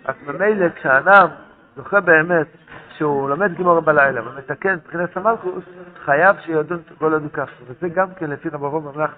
אז 0.05 0.15
ממילא 0.27 0.69
כשאדם 0.69 1.29
זוכה 1.77 2.01
באמת 2.01 2.47
שהוא 2.97 3.29
לומד 3.29 3.53
גימור 3.53 3.81
בלילה 3.81 4.29
ומתקן 4.29 4.75
מבחינת 4.75 5.17
המלכוס, 5.17 5.65
חייב 6.05 6.37
שידון 6.41 6.83
כל 6.99 7.15
אדם 7.15 7.29
זכות. 7.29 7.49
וזה 7.67 7.89
גם 7.89 8.15
כן 8.15 8.31
לפי 8.31 8.49
רב 8.49 8.65
אברהם 8.65 8.85
ממלך, 8.85 9.11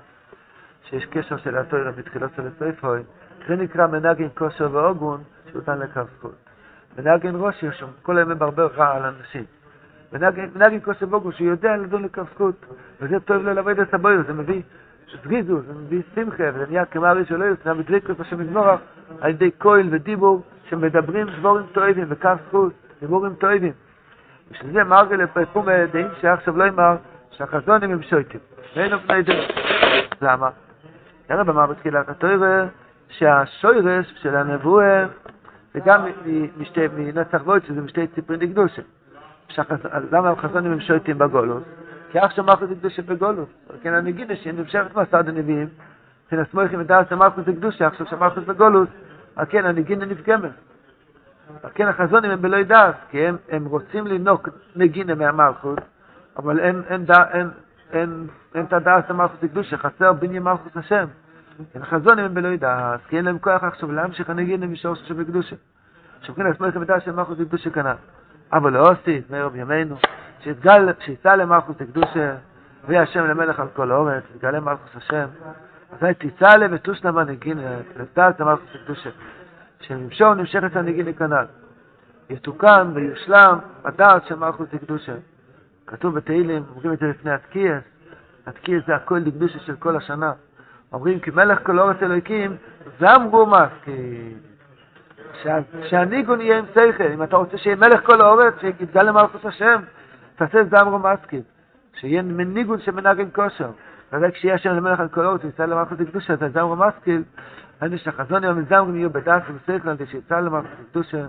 שיש 0.83 1.07
קשר 1.07 1.37
של 1.37 1.59
התוירה 1.59 1.93
בתחילת 1.93 2.31
של 2.37 2.43
הספר, 2.47 2.95
זה 3.49 3.57
נקרא 3.57 3.87
מנגן 3.87 4.29
כושר 4.35 4.69
והוגון, 4.73 5.23
שהוא 5.51 5.63
נתן 5.63 5.79
לקח 5.79 6.03
זכות. 6.97 7.07
מנגן 7.07 7.33
ראש 7.35 7.63
יש 7.63 7.79
שם, 7.79 7.87
כל 8.03 8.19
היום 8.19 8.31
מברבר 8.31 8.69
רע 8.77 8.97
על 8.97 9.03
אנשים. 9.03 9.45
מנגן, 10.13 10.49
מנגן 10.55 10.81
כושר 10.81 11.07
והוגון, 11.11 11.33
שהוא 11.33 11.49
יודע 11.49 11.77
לדון 11.77 12.03
לקח 12.03 12.23
זכות, 12.35 12.67
וזה 13.01 13.21
טוב 13.21 13.43
לעבוד 13.43 13.81
את 13.81 13.95
הבויר, 13.95 14.23
זה 14.27 14.33
מביא 14.33 14.63
זריזו, 15.25 15.61
זה 15.61 15.73
מביא 15.73 16.03
שמחה, 16.15 16.45
וזה 16.55 16.65
נהיה 16.69 16.85
כמו 16.85 17.07
הרי 17.07 17.25
שלא 17.25 17.45
יוצא, 17.45 17.75
מדליקות 17.75 18.21
השם 18.21 18.41
מזמורך, 18.41 18.81
על 19.21 19.31
ידי 19.31 19.51
כהל 19.61 19.89
ודיבור, 19.91 20.43
שמדברים 20.69 21.27
דבורים 21.39 21.67
טובים 21.73 22.05
וכף 22.09 22.39
זכות, 22.49 22.73
דיבורים 23.01 23.35
טובים. 23.35 23.73
בשביל 24.51 24.73
זה 24.73 24.85
מרגל 24.85 25.17
לפרפום 25.17 25.67
דעים 25.93 26.09
שעכשיו 26.21 26.57
לא 26.57 26.65
יאמר 26.65 26.97
שהחזונים 27.31 27.93
הם 27.93 28.03
שויטים, 28.03 28.41
ואין 28.77 28.91
לו 28.91 28.99
בני 28.99 29.23
דרך. 29.23 29.51
למה? 30.23 30.49
הרב 31.29 31.51
אמר 31.51 31.67
בתחילת 31.67 32.09
התוירה 32.09 32.67
שהשוירש 33.09 34.15
של 34.23 34.37
הנבואה 34.37 35.05
זה 35.77 35.81
גם 35.85 36.05
מ- 36.05 36.49
משתי, 36.63 36.81
מנצח 36.97 37.41
וויד, 37.45 37.63
שזה 37.65 37.81
משתי 37.81 38.07
ציפורים 38.07 38.41
דקדושה. 38.41 38.83
שהחז- 39.49 39.87
למה 40.13 40.31
החזונים 40.31 40.73
הם 40.73 40.81
שויטים 40.81 41.19
בגולוס? 41.19 41.63
כי 42.13 42.19
אח 42.21 42.31
שמחו 42.31 42.67
דקדושה 42.67 43.03
בגולוס. 43.03 43.49
כן, 43.83 43.95
אני 43.95 44.11
אגיד 44.11 44.31
שנמשכת 44.35 44.97
מסע 44.97 45.23
דנביאים, 45.23 45.69
שנסמויכים 46.31 46.81
ודעת 46.81 47.09
שמחו 47.09 47.41
דקדושה, 47.41 47.87
עכשיו 47.87 48.07
שמחו 48.07 48.41
בגולוס, 48.41 48.89
על 49.37 49.47
כן 49.49 49.65
הנגינה 49.65 50.05
נפגמת. 50.05 50.51
על 51.63 51.71
כן 51.75 51.89
החזונים 51.89 52.31
הם 52.31 52.43
בלא 52.43 52.63
דעת, 52.63 52.95
כי 53.11 53.27
הם, 53.27 53.37
הם 53.49 53.65
רוצים 53.67 54.07
לנוק 54.07 54.49
נגינה 54.77 55.15
מהמלכות, 55.15 55.79
אבל 56.39 56.61
אין, 56.61 56.83
אין, 56.89 57.05
דע- 57.05 57.31
אין, 57.33 57.49
אין, 57.93 58.27
אין 58.55 58.65
את 58.65 58.73
הדעת 58.73 59.11
המלכות 59.11 59.43
לקדושה, 59.43 59.77
חסר 59.77 60.13
בניין 60.13 60.43
מלכות 60.43 60.77
השם. 60.77 61.07
כן, 61.73 61.83
החזונים 61.83 62.25
הם 62.25 62.35
בלא 62.35 62.57
דעת, 62.57 63.01
כי 63.09 63.17
אין 63.17 63.25
להם 63.25 63.39
כוח 63.39 63.65
עכשיו 63.65 63.93
להמשיך 63.93 64.31
הנגינה 64.31 64.67
משור 64.67 64.95
של 64.95 65.15
בקדושה. 65.15 65.57
שבכן 66.23 66.47
הסמכם 66.47 66.83
ודעת 66.83 67.03
של 67.03 67.13
מלכות 67.13 67.39
לקדושה 67.39 67.71
כנ"ל. 67.71 67.95
אבל 68.53 68.73
לא 68.73 68.91
עושי, 68.91 69.23
נר 69.31 69.49
בימינו, 69.49 69.97
שיתגל, 70.41 70.93
שיצא 71.01 71.35
למלכות 71.35 71.81
לקדושה, 71.81 72.35
ויהיה 72.87 73.03
השם 73.03 73.25
למלך 73.25 73.61
על 73.61 73.69
כל 73.75 73.91
האורץ, 73.91 74.23
יתגלה 74.35 74.61
מלכות 74.61 74.97
השם. 74.97 75.27
אזי 75.93 76.31
להם 76.41 76.71
ותושלם 76.75 77.19
הנגינה, 77.19 77.71
לדעת 77.97 78.41
המלכות 78.41 78.69
לקדושה. 78.75 79.11
שנמשור 79.81 80.35
נמשכת 80.35 80.77
הנגינה 80.77 81.13
כנ"ל. 81.13 81.47
יתוקן 82.31 82.91
ויושלם 82.95 83.59
הדעת 83.85 84.27
של 84.27 84.35
מלכות 84.35 84.75
לקדושה. 84.75 85.15
כתוב 85.87 86.15
בתהילים, 86.15 86.65
אומרים 86.71 86.93
את 86.93 86.99
זה 86.99 87.07
לפני 87.07 87.31
התקיעס, 87.31 87.83
התקיעס 88.47 88.83
זה 88.87 88.97
הכל 88.97 89.19
לקדושה 89.19 89.59
של 89.59 89.77
כל 89.77 89.97
השנה. 89.97 90.33
אומרים 90.93 91.21
כי 91.21 91.31
מלך 91.31 91.59
כל 91.67 91.79
אורץ 91.79 91.97
אלוהיקים, 92.03 92.57
זמרו 93.01 93.47
מסקי. 93.47 94.35
שה- 95.43 95.59
שהניגון 95.89 96.41
יהיה 96.41 96.59
עם 96.59 96.65
שכל, 96.75 97.05
אם 97.15 97.23
אתה 97.23 97.37
רוצה 97.37 97.59
שיהיה 97.59 97.77
מלך 97.77 98.07
כל 98.07 98.21
האורץ, 98.21 98.55
שיתגל 98.61 99.03
למלכות 99.03 99.45
השם, 99.45 99.81
תעשה 100.37 100.65
זמרו 100.65 100.99
מסקי. 100.99 101.43
שיהיה 101.95 102.23
מניגון 102.23 102.81
שמנגן 102.81 103.29
כושר. 103.33 103.71
וזה 104.13 104.31
כשיהיה 104.31 104.55
השם 104.55 104.71
למלך 104.71 105.01
על 105.01 105.09
כל 105.09 105.25
האורץ, 105.25 105.45
ויצא 105.45 105.65
למלכות 105.65 106.01
הקדושה, 106.01 106.37
זה 106.37 106.49
זמרו 106.49 106.77
מסקיל, 106.77 107.23
היינו 107.81 107.99
שהחזון 107.99 108.45
יום 108.45 108.59
מזמרים 108.59 108.97
יהיו 108.97 109.11
בדעת 109.11 109.43
ובשכל, 109.51 109.95
כדי 109.97 110.07
שיצא 110.07 110.41
למלכות 110.41 110.71
הקדושה. 110.89 111.27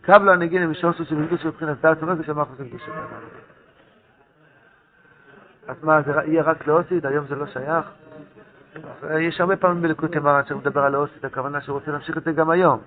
קרב 0.00 0.22
לו 0.22 0.32
הנגינה 0.32 0.66
משורשו 0.66 1.04
של 1.04 1.26
קדושה 1.26 1.48
מבחינת 1.48 1.80
דעת 1.80 2.02
ומלכות 2.02 2.26
של 2.26 2.32
מלכות 2.32 2.60
הקדושה. 2.60 2.92
אז 5.68 5.76
מה, 5.84 6.02
זה 6.02 6.12
יהיה 6.24 6.42
רק 6.42 6.66
לאוסיד? 6.66 7.06
היום 7.06 7.26
זה 7.28 7.34
לא 7.34 7.46
שייך? 7.46 7.86
יש 9.20 9.40
הרבה 9.40 9.56
פעמים 9.56 9.82
בליקוטי 9.82 10.18
מרן 10.18 10.42
שהוא 10.46 10.60
מדבר 10.60 10.80
על 10.80 10.94
האוסיד, 10.94 11.26
הכוונה 11.26 11.60
שהוא 11.60 11.74
רוצה 11.74 11.90
להמשיך 11.90 12.18
את 12.18 12.24
זה 12.24 12.32
גם 12.32 12.50
היום. 12.50 12.80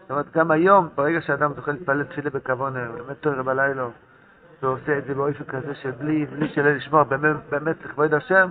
זאת 0.00 0.10
אומרת, 0.10 0.26
גם 0.36 0.50
היום, 0.50 0.88
ברגע 0.94 1.20
שאדם 1.20 1.52
זוכה 1.56 1.72
להתפלל 1.72 2.04
תפילה 2.04 2.30
בכוון, 2.30 2.76
אה, 2.76 2.88
באמת 2.88 3.16
תואר 3.20 3.42
בלילה, 3.42 3.86
ועושה 4.62 4.98
את 4.98 5.04
זה 5.04 5.14
באופן 5.14 5.44
כזה 5.44 5.74
שבלי 5.74 6.26
בלי 6.26 6.48
שלא 6.48 6.70
לשמוע 6.70 7.02
באמת 7.02 7.36
באמת 7.50 7.84
לכבוד 7.84 8.14
השם, 8.14 8.50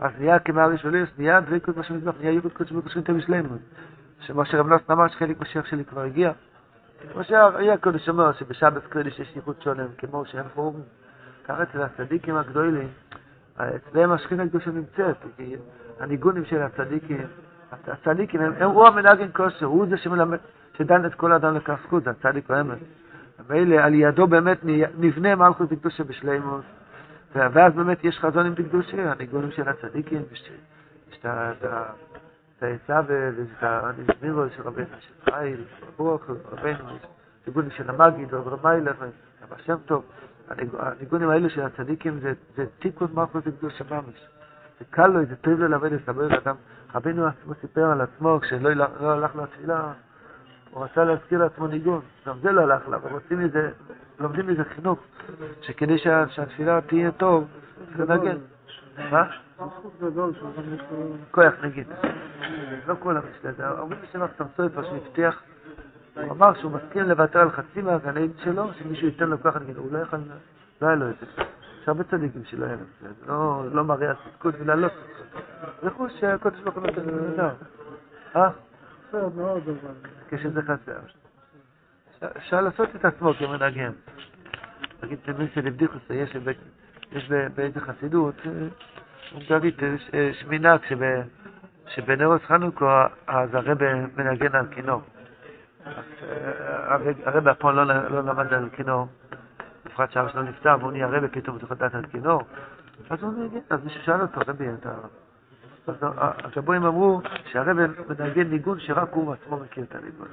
אז 0.00 0.12
נהיה 0.18 0.38
כמו 0.38 0.60
הראשונים, 0.60 1.04
נהיה 1.18 1.40
דבקות 1.40 1.76
בשם 1.76 1.96
מזבח, 1.96 2.14
נהיה 2.20 2.32
יובד 2.32 2.52
קודש 2.52 2.70
הוא 2.70 2.82
בשלמות. 3.16 3.60
שמה 4.20 4.44
שרב 4.44 4.66
נוסן 4.66 4.92
אמר 4.92 5.08
שחלק 5.08 5.40
משיח 5.40 5.66
שלי 5.66 5.84
כבר 5.84 6.00
הגיע. 6.00 6.32
כמו 7.12 7.24
שהיה 7.24 7.76
קודש 7.76 8.08
אומר 8.08 8.32
שבשבת 8.32 8.86
קודש 8.92 9.18
יש 9.18 9.32
ייחוד 9.36 9.62
שולם, 9.62 9.86
כמו 9.98 10.24
שהם 10.24 10.44
פורים. 10.54 10.82
ככה 11.44 11.62
אצל 11.62 11.82
הצדיקים 11.82 12.36
הגדולים, 12.36 12.88
אצלם 13.60 14.12
השכינה 14.12 14.42
הקדושה 14.42 14.70
נמצאת, 14.70 15.16
כי 15.36 15.56
הניגונים 16.00 16.44
של 16.44 16.62
הצדיקים, 16.62 17.26
הצדיקים 17.72 18.40
הם, 18.40 18.52
הם 18.58 18.70
הוא 18.70 18.86
המנהגן 18.86 19.28
כושר, 19.32 19.66
הוא 19.66 19.86
זה 19.90 19.96
שמלמד, 19.96 20.38
שדן 20.78 21.06
את 21.06 21.14
כל 21.14 21.32
האדם 21.32 21.56
לכף 21.56 21.78
זכות, 21.86 22.04
זה 22.04 22.10
הצדיק 22.10 22.50
האמת. 22.50 22.78
מילא 23.50 23.76
על 23.76 23.94
ידו 23.94 24.26
באמת 24.26 24.58
נבנה 24.98 25.34
מלכות 25.34 25.68
דקדושה 25.68 26.04
בשלימות, 26.04 26.64
ואז 27.34 27.74
באמת 27.74 28.04
יש 28.04 28.18
חזון 28.18 28.46
עם 28.46 28.54
דקדושה, 28.54 29.12
הניגונים 29.12 29.50
של 29.50 29.68
הצדיקים, 29.68 30.22
יש 30.32 30.50
את 31.18 31.64
העצה 32.62 33.00
ויש 33.06 33.48
את 33.58 33.62
הנזמירו 33.62 34.42
של 34.56 34.62
רבנו 34.62 34.86
של 35.00 35.30
חייל, 35.30 35.64
רבנו, 35.98 36.84
ניגונים 37.46 37.70
של 37.70 37.90
המגיד, 37.90 38.34
רב 38.34 38.48
רמיילך, 38.48 38.96
רב 39.42 39.52
השם 39.52 39.76
טוב. 39.86 40.04
הניגונים 40.78 41.30
האלה 41.30 41.50
של 41.50 41.62
הצדיקים 41.62 42.20
זה 42.56 42.66
תיקון 42.78 43.08
מלכות 43.14 43.46
לקדוש 43.46 43.82
ממש. 43.82 44.28
זה 44.78 44.84
קל 44.90 45.06
לו, 45.06 45.20
זה 45.24 45.34
לו 45.46 45.68
לעבוד 45.68 45.92
לסבר 45.92 46.38
אדם. 46.38 46.54
רבנו 46.94 47.26
עצמו 47.26 47.54
סיפר 47.60 47.84
על 47.84 48.00
עצמו, 48.00 48.38
כשלא 48.42 48.72
לא 49.00 49.12
הלך 49.12 49.36
לתפילה, 49.36 49.92
הוא 50.70 50.84
רצה 50.84 51.04
להזכיר 51.04 51.38
לעצמו 51.38 51.66
ניגון, 51.66 52.00
גם 52.26 52.38
זה 52.42 52.52
לא 52.52 52.60
הלך 52.60 52.88
לה, 52.88 52.98
ורוצים 53.02 53.38
מזה, 53.38 53.70
לומדים 54.18 54.46
מזה 54.46 54.64
חינוך, 54.64 54.98
שכדי 55.62 55.98
שהתפילה 55.98 56.80
תהיה 56.80 57.10
טוב, 57.10 57.48
צריך 57.86 58.10
לנגן. 58.10 58.38
מה? 59.10 59.30
כוח 61.30 61.52
נגיד. 61.62 61.86
לא 62.86 62.94
כל 62.98 63.16
המשלה, 63.16 63.52
זה 63.52 63.70
אומרים 63.70 64.00
בשם 64.02 64.46
סויפר 64.56 64.82
שהבטיח, 64.84 65.42
הוא 66.16 66.32
אמר 66.32 66.54
שהוא 66.54 66.72
מסכים 66.72 67.02
לוותר 67.02 67.38
על 67.38 67.50
חצי 67.50 67.82
מהגנאים 67.82 68.32
שלו, 68.44 68.74
שמישהו 68.78 69.06
ייתן 69.06 69.28
לו 69.28 69.42
ככה 69.42 69.58
נגיד, 69.58 69.76
הוא 69.76 69.92
לא 69.92 69.98
יכול, 69.98 70.18
לא 70.82 70.86
היה 70.86 70.96
לו 70.96 71.10
את 71.10 71.14
זה. 71.20 71.42
יש 71.82 71.88
הרבה 71.88 72.04
צדיקים 72.04 72.44
שלא 72.44 72.64
היה 72.64 72.74
להם 72.76 72.84
זה, 73.00 73.08
לא, 73.28 73.64
לא 73.72 73.84
מראה 73.84 74.10
הצדקות 74.10 74.54
ולעלות. 74.58 74.92
זה 75.82 75.90
חוש 75.90 76.12
שהקודש 76.20 76.60
ברוך 76.60 76.76
הוא 76.76 76.86
נותן 76.86 77.02
נהדר. 77.06 77.50
אה? 78.36 78.50
חסר 79.08 79.28
מאוד, 79.36 79.62
אבל... 79.68 79.94
כשזה 80.28 80.62
חסר. 80.62 80.98
אפשר 82.36 82.60
לעשות 82.60 82.88
את 82.96 83.04
עצמו 83.04 83.34
כמנהגם. 83.34 83.92
נגיד, 85.02 85.18
למי 85.28 85.48
שלבדיחוס, 85.54 86.02
יש 87.12 87.30
באיזה 87.54 87.80
חסידות, 87.80 88.34
הונגרית, 89.32 89.76
יש 90.12 90.44
מנהג 90.48 90.80
שבנרוס 91.88 92.42
חנוכה, 92.42 93.06
אז 93.26 93.54
הרב 93.54 93.78
מנגן 94.16 94.54
על 94.54 94.66
כינור. 94.70 95.02
הרב 97.24 97.48
אף 97.48 97.58
פעם 97.58 97.76
לא 97.76 97.84
למד 98.22 98.54
על 98.54 98.68
כינור, 98.72 99.06
בפרט 99.84 100.10
שאבא 100.10 100.28
שלו 100.28 100.42
נפטר, 100.42 100.76
והוא 100.80 100.92
נהיה 100.92 101.06
רבי, 101.06 101.28
פתאום 101.28 101.56
הוא 101.56 101.60
צריך 101.60 101.72
לדעת 101.72 101.94
על 101.94 102.06
כינור. 102.06 102.42
אז 103.10 103.22
הוא 103.22 103.32
נגן, 103.32 103.58
אז 103.70 103.84
מישהו 103.84 104.02
שאל 104.02 104.20
אותו, 104.20 104.40
רבי, 104.46 104.64
אתה... 104.80 104.90
אז 105.86 105.94
הגבוהים 106.56 106.84
אמרו 106.84 107.20
שהרב 107.44 107.76
מנגן 108.08 108.48
ניגון 108.50 108.80
שרק 108.80 109.12
הוא 109.12 109.32
עצמו 109.32 109.56
מכיר 109.56 109.84
את 109.84 109.94
הניגון. 109.94 110.28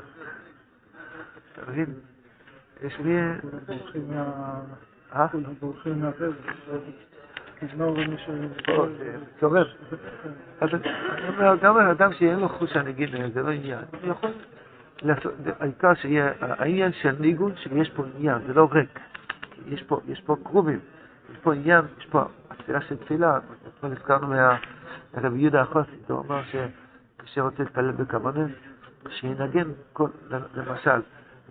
אתה 1.54 1.72
מבין? 1.72 1.94
יש 2.84 3.00
לי... 3.00 3.18
אה? 5.16 5.28
אז 10.62 10.70
אני 10.74 11.28
אומר, 11.30 11.56
גם 11.56 11.78
אדם 11.78 12.14
שאין 12.14 12.40
לו 12.40 12.50
חוש 12.50 12.76
הנגיד, 12.76 13.10
זה 13.34 13.42
לא 13.42 13.52
עניין. 13.52 13.80
הוא 14.02 14.12
יכול 14.12 14.30
העיקר 15.60 15.94
שיהיה, 15.94 16.32
העניין 16.40 16.94
של 16.94 17.16
ניגון, 17.20 17.56
שיש 17.56 17.90
פה 17.90 18.04
עניין, 18.16 18.38
זה 18.48 18.54
לא 18.54 18.68
ריק. 18.72 19.00
יש 19.68 19.84
פה, 19.84 20.00
יש 20.08 20.22
פה 20.22 20.36
קרובים, 20.44 20.80
יש 21.32 21.38
פה 21.38 21.54
עניין, 21.54 21.86
יש 21.98 22.06
פה 22.06 22.24
התפילה 22.50 22.82
של 22.82 22.98
תפילה. 22.98 23.40
אתמול 23.68 23.92
הזכרנו 23.92 24.28
מהרב 24.28 25.36
יהודה 25.36 25.62
החוסית, 25.62 26.10
הוא 26.10 26.20
אמר 26.20 26.42
שכאשר 26.44 27.42
רוצה 27.42 27.64
להתפלל 27.64 27.92
בכוונה, 27.92 28.46
שינגן, 29.10 29.70
למשל, 30.54 31.02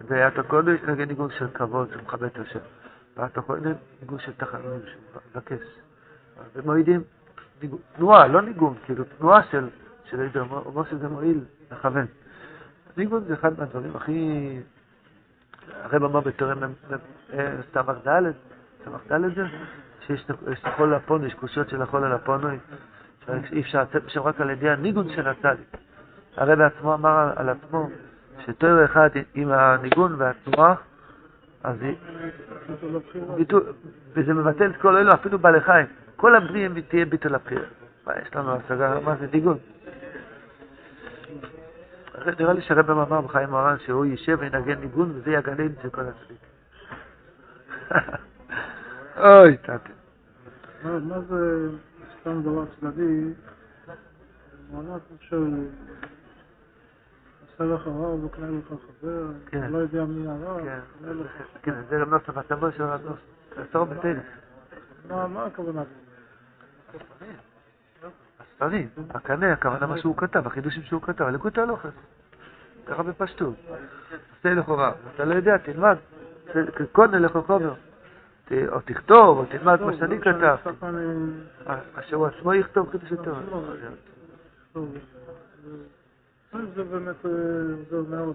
ואת 0.09 0.39
הקודש 0.39 0.81
נגן 0.89 1.05
ניגון 1.05 1.29
של 1.39 1.47
כבוד, 1.55 1.89
שמכבד 1.93 2.25
את 2.25 2.39
השם. 2.39 2.59
ואת 3.17 3.39
הקודש 3.39 3.77
ניגון 4.01 4.19
של 4.19 4.33
תחנונים, 4.33 4.81
שמבקש. 5.33 5.63
ומועידים, 6.55 7.03
תנועה, 7.97 8.27
לא 8.27 8.43
ניגון, 8.43 8.75
כאילו 8.85 9.05
תנועה 9.19 9.43
של, 9.51 9.69
של 10.11 10.29
הוא 10.39 10.63
אומר 10.65 10.85
שזה 10.91 11.09
מועיל 11.09 11.41
לכוון. 11.73 12.07
ניגון 12.97 13.25
זה 13.25 13.35
אחד 13.35 13.59
מהדברים 13.59 13.97
הכי... 13.97 14.59
הרב 15.83 16.05
אמר 16.05 16.21
בתורם 16.21 16.59
סמ"ך 17.73 18.09
ד', 18.09 18.33
סמ"ך 18.85 19.13
ד' 19.13 19.35
זה, 19.35 19.45
שיש 20.07 20.31
את 20.53 20.67
החול 20.67 20.95
הפונו, 20.95 21.27
יש 21.27 21.35
קושיות 21.35 21.69
של 21.69 21.83
החול 21.83 22.05
על 22.05 22.13
הפונו, 22.13 22.49
שאי 23.27 23.61
אפשר 23.61 23.83
לצאת 23.83 24.05
משם 24.05 24.21
רק 24.21 24.41
על 24.41 24.51
ידי 24.51 24.71
הניגון 24.71 25.09
של 25.09 25.29
הצדיק. 25.29 25.77
הרב 26.37 26.59
בעצמו 26.59 26.95
אמר 26.95 27.33
על 27.37 27.49
עצמו 27.49 27.89
שתואר 28.47 28.85
אחד 28.85 29.11
עם 29.35 29.53
הניגון 29.53 30.15
והתנועה, 30.19 30.75
אז 31.65 31.77
וזה 34.15 34.35
מבטל 34.35 34.71
את 34.71 34.77
כל 34.77 34.97
אלו, 34.97 35.15
אפילו 35.15 35.39
בעלי 35.39 35.61
חיים. 35.61 35.87
כל 36.17 36.37
הבריאה 36.37 36.69
תהיה 36.89 37.07
ביטול 37.07 37.35
הבחירה. 37.35 37.65
מה 38.07 38.13
יש 38.23 38.37
לנו 38.37 38.53
השגה? 38.55 39.01
מה 39.01 39.17
זה 39.17 39.27
ניגון? 39.33 39.59
נראה 42.27 42.53
לי 42.53 42.63
שהרבא 42.63 42.93
אמר 42.93 43.21
בחיים 43.21 43.51
מרן 43.51 43.77
שהוא 43.79 44.05
יישב 44.05 44.37
וינגן 44.41 44.81
ניגון 44.81 45.11
וזה 45.15 45.31
יהיה 45.31 45.39
הגן 45.39 45.69
של 45.83 45.91
כל 45.91 46.01
הצדיק. 46.01 46.39
אוי, 49.17 49.57
תתי. 49.57 49.93
מה 50.85 51.21
זה 51.21 51.69
סתם 52.21 52.43
דבר 52.43 52.65
צדדי? 52.81 53.33
מעלה 54.73 54.99
חושב, 55.19 55.43
עשה 57.55 57.65
לך 57.65 57.87
רע 57.87 58.15
וקנה 58.15 58.47
לך 58.51 58.67
חבר, 58.67 59.27
לא 59.53 59.79
יודע 59.79 60.05
מי 60.05 60.29
הרע. 60.29 60.61
כן, 61.63 61.75
זה 61.89 61.99
גם 62.01 62.11
נוסף 62.11 62.37
הטבו 62.37 62.73
של 62.73 62.83
הרב 62.83 63.01
נוסף. 63.05 63.69
עשור 63.69 63.85
בטלף. 63.85 64.23
מה 65.09 65.47
הכוונה? 65.47 65.83
הספרים, 68.63 68.89
הקנה, 69.11 69.53
הכוונה 69.53 69.87
מה 69.87 69.99
שהוא 69.99 70.17
כתב, 70.17 70.47
החידושים 70.47 70.83
שהוא 70.83 71.03
כתב, 71.03 71.25
הליקוט 71.25 71.59
הלוחס. 71.59 71.91
ככה 72.87 73.03
בפשטות. 73.03 73.55
עושה 74.37 74.55
לכאורה. 74.55 74.93
אתה 75.15 75.25
לא 75.25 75.35
יודע, 75.35 75.57
תלמד. 75.57 75.97
קונה 76.93 77.29
חומר. 77.29 77.75
או 78.69 78.81
תכתוב, 78.85 79.39
או 79.39 79.45
תלמד 79.45 79.83
מה 79.83 79.97
שאני 79.97 80.21
כתבתי. 80.21 80.71
אשר 81.95 82.17
הוא 82.17 82.27
עצמו 82.27 82.55
יכתוב 82.55 82.91
חידוש 82.91 83.11
יותר. 83.11 83.35
זה 86.75 86.85
באמת, 86.85 87.17
זה 87.91 87.97
מאוד. 88.11 88.35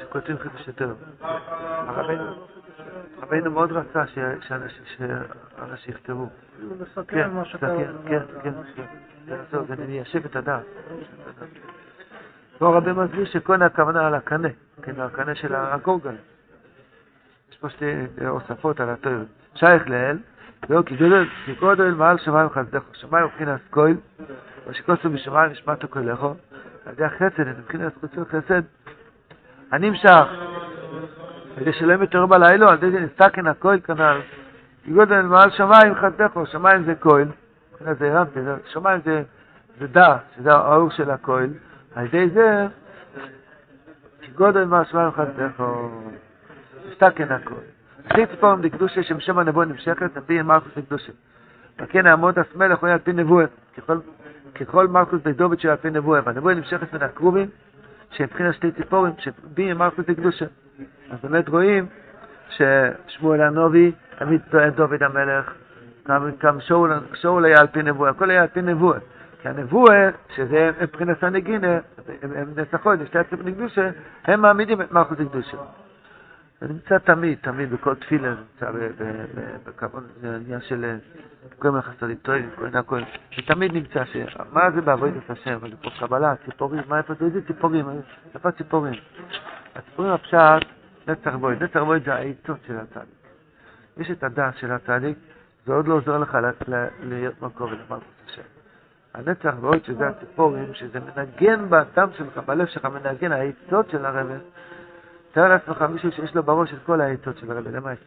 שכותבים 0.00 0.38
חידוש 0.38 0.68
יותר. 0.68 0.94
רבינו 3.22 3.50
מאוד 3.50 3.72
רצה 3.72 4.06
שאנשים 4.40 4.82
יכתבו. 5.88 6.28
כן, 7.08 7.30
כן, 8.08 8.20
כן, 8.42 8.52
כן. 8.74 8.82
זה 9.68 9.86
מיישב 9.86 10.24
את 10.24 10.36
הדעת. 10.36 10.62
פה 12.58 12.76
רבי 12.76 12.92
מסביר 12.92 13.24
שכהן 13.24 13.62
הכוונה 13.62 14.06
על 14.06 14.14
הקנה, 14.14 14.48
כן, 14.82 15.00
הקנה 15.00 15.34
של 15.34 15.54
הגורגל. 15.54 16.14
יש 17.50 17.56
פה 17.58 17.68
שתי 17.68 17.92
הוספות 18.28 18.80
על 18.80 18.90
התואר. 18.90 19.22
שייך 19.54 19.88
לאל, 19.88 20.18
גדול, 20.62 21.28
כי 21.44 21.54
קודם 21.54 21.98
מעל 21.98 22.18
שמיים 22.18 22.48
חסדך, 22.48 22.82
שמיים 22.92 23.24
מבחינת 23.24 23.60
כהן, 23.72 23.96
ושכוסו 24.66 25.10
בשמיים 25.10 25.50
נשמעתו 25.50 25.88
כלכו, 25.90 26.34
על 26.86 26.92
ידי 26.92 27.04
החסד, 27.04 27.48
מבחינת 27.58 27.92
חוצות 28.00 28.28
חסד, 28.28 28.62
הנמשך, 29.72 30.26
כדי 31.58 31.72
שלא 31.72 32.04
יתעורר 32.04 32.26
בלילה, 32.26 32.70
על 32.70 32.78
זה 32.80 32.86
נסתכן 32.86 33.46
הכהן 33.46 33.80
כנ"ל, 33.80 34.20
גודל 34.92 35.22
מעל 35.22 35.50
שמיים 35.50 35.94
חסדך, 35.94 36.40
שמיים 36.44 36.84
זה 36.84 36.94
כהן, 36.94 37.28
זה 37.80 38.12
הרמתי, 38.12 38.40
שמיים 38.66 39.00
זה 39.80 39.86
דעת, 39.86 40.20
שזה 40.36 40.52
האור 40.52 40.90
של 40.90 41.10
הכהן, 41.10 41.50
על 41.94 42.06
ידי 42.06 42.28
זה, 42.28 42.66
כגודל 44.22 44.64
מהשמיים 44.64 45.10
חסדך, 45.10 45.64
מסתכן 46.90 47.32
הכל. 47.32 47.54
שתי 48.12 48.26
ציפורים 48.26 48.62
דקדושה 48.62 49.02
שמשם 49.02 49.38
הנבואה 49.38 49.66
נמשכת, 49.66 50.16
על 50.16 50.22
פי 50.26 50.42
מרקוס 50.42 50.72
דקדושה. 50.76 51.12
וכן 51.78 52.06
העמוד 52.06 52.38
הסמלך 52.38 52.78
הוא 52.78 52.88
על 52.88 52.98
פי 52.98 53.12
נבואה, 53.12 53.44
ככל 54.54 54.86
מרקוס 54.86 55.22
דקדובת 55.22 55.60
של 55.60 55.68
על 55.68 55.76
פי 55.76 55.90
נבואה, 55.90 56.20
והנבואה 56.24 56.54
נמשכת 56.54 56.92
מן 56.92 57.02
הקרובים, 57.02 57.48
שמבחינת 58.10 58.54
שתי 58.54 58.72
ציפורים, 58.72 59.12
שבי 59.18 59.72
מרקוס 59.72 60.04
דקדושה. 60.06 60.44
אז 61.10 61.18
באמת 61.22 61.48
רואים 61.48 61.86
ששמואל 62.48 63.40
הנובי 63.40 63.92
תמיד 64.18 64.40
טוען 64.50 64.70
דוד 64.70 65.02
המלך, 65.02 65.54
גם 66.42 66.60
שאול 67.14 67.44
היה 67.44 67.60
על 67.60 67.66
פי 67.66 67.82
נבואה, 67.82 68.10
הכל 68.10 68.30
היה 68.30 68.42
על 68.42 68.48
פי 68.48 68.62
נבואה. 68.62 68.98
כי 69.42 69.48
הנבואה, 69.48 70.10
שזה 70.34 70.70
מבחינת 70.80 71.22
הנגינה, 71.22 71.78
הם 72.22 72.54
נסחות, 72.56 72.98
שתי 73.06 73.18
עצמות 73.18 73.46
נקדושה, 73.46 73.90
הם 74.24 74.40
מעמידים 74.40 74.82
את 74.82 74.92
מלכות 74.92 75.20
הקדושה. 75.20 75.56
זה 76.60 76.68
נמצא 76.68 76.98
תמיד, 76.98 77.38
תמיד, 77.40 77.70
בכל 77.70 77.94
תפילה, 77.94 78.34
נמצא 78.34 78.70
בכבוד, 79.66 80.02
זה 80.20 80.36
עניין 80.36 80.60
של 80.60 80.96
כל 81.58 81.70
מיני 81.70 81.82
חסדים 81.82 82.16
טועים, 82.22 82.50
מיני 82.58 82.78
הכל, 82.78 83.00
זה 83.36 83.42
תמיד 83.46 83.72
נמצא, 83.72 84.02
מה 84.52 84.70
זה 84.70 84.80
בעבודת 84.80 85.30
השם, 85.30 85.58
פה 85.82 85.90
קבלה, 86.00 86.34
ציפורים, 86.44 86.82
מה 86.88 86.98
איפה 86.98 87.14
זה, 87.14 87.46
ציפורים, 87.46 87.86
איפה 88.34 88.50
ציפורים? 88.50 88.94
הציפורים 89.78 90.12
הפשט, 90.12 90.68
נצח 91.08 91.34
בויד, 91.34 91.62
נצח 91.62 91.80
בויד 91.80 92.04
זה 92.04 92.14
העיצות 92.14 92.58
של 92.66 92.76
הצדיק. 92.76 93.18
יש 93.96 94.10
את 94.10 94.22
הדעת 94.22 94.56
של 94.56 94.72
הצדיק, 94.72 95.18
זה 95.66 95.72
עוד 95.72 95.88
לא 95.88 95.94
עוזר 95.94 96.18
לך 96.18 96.38
להיות 97.02 97.42
מקום 97.42 97.70
ולמלכות 97.70 98.02
השם. 98.26 98.42
הנצח 99.14 99.54
ועוד 99.60 99.84
שזה 99.84 100.08
הציפורים, 100.08 100.74
שזה 100.74 100.98
מנגן 101.00 101.66
בדם 101.68 102.08
שלך, 102.16 102.38
בלב 102.38 102.66
שלך, 102.66 102.84
מנגן 102.84 103.32
העצות 103.32 103.90
של 103.90 104.06
הרבי. 104.06 104.34
תאר 105.32 105.48
לעצמך 105.48 105.82
מישהו 105.82 106.12
שיש 106.12 106.34
לו 106.34 106.42
בראש 106.42 106.72
את 106.72 106.78
כל 106.86 107.00
העצות 107.00 107.36
של 107.38 107.52
למה 107.76 107.92
יש? 107.92 107.98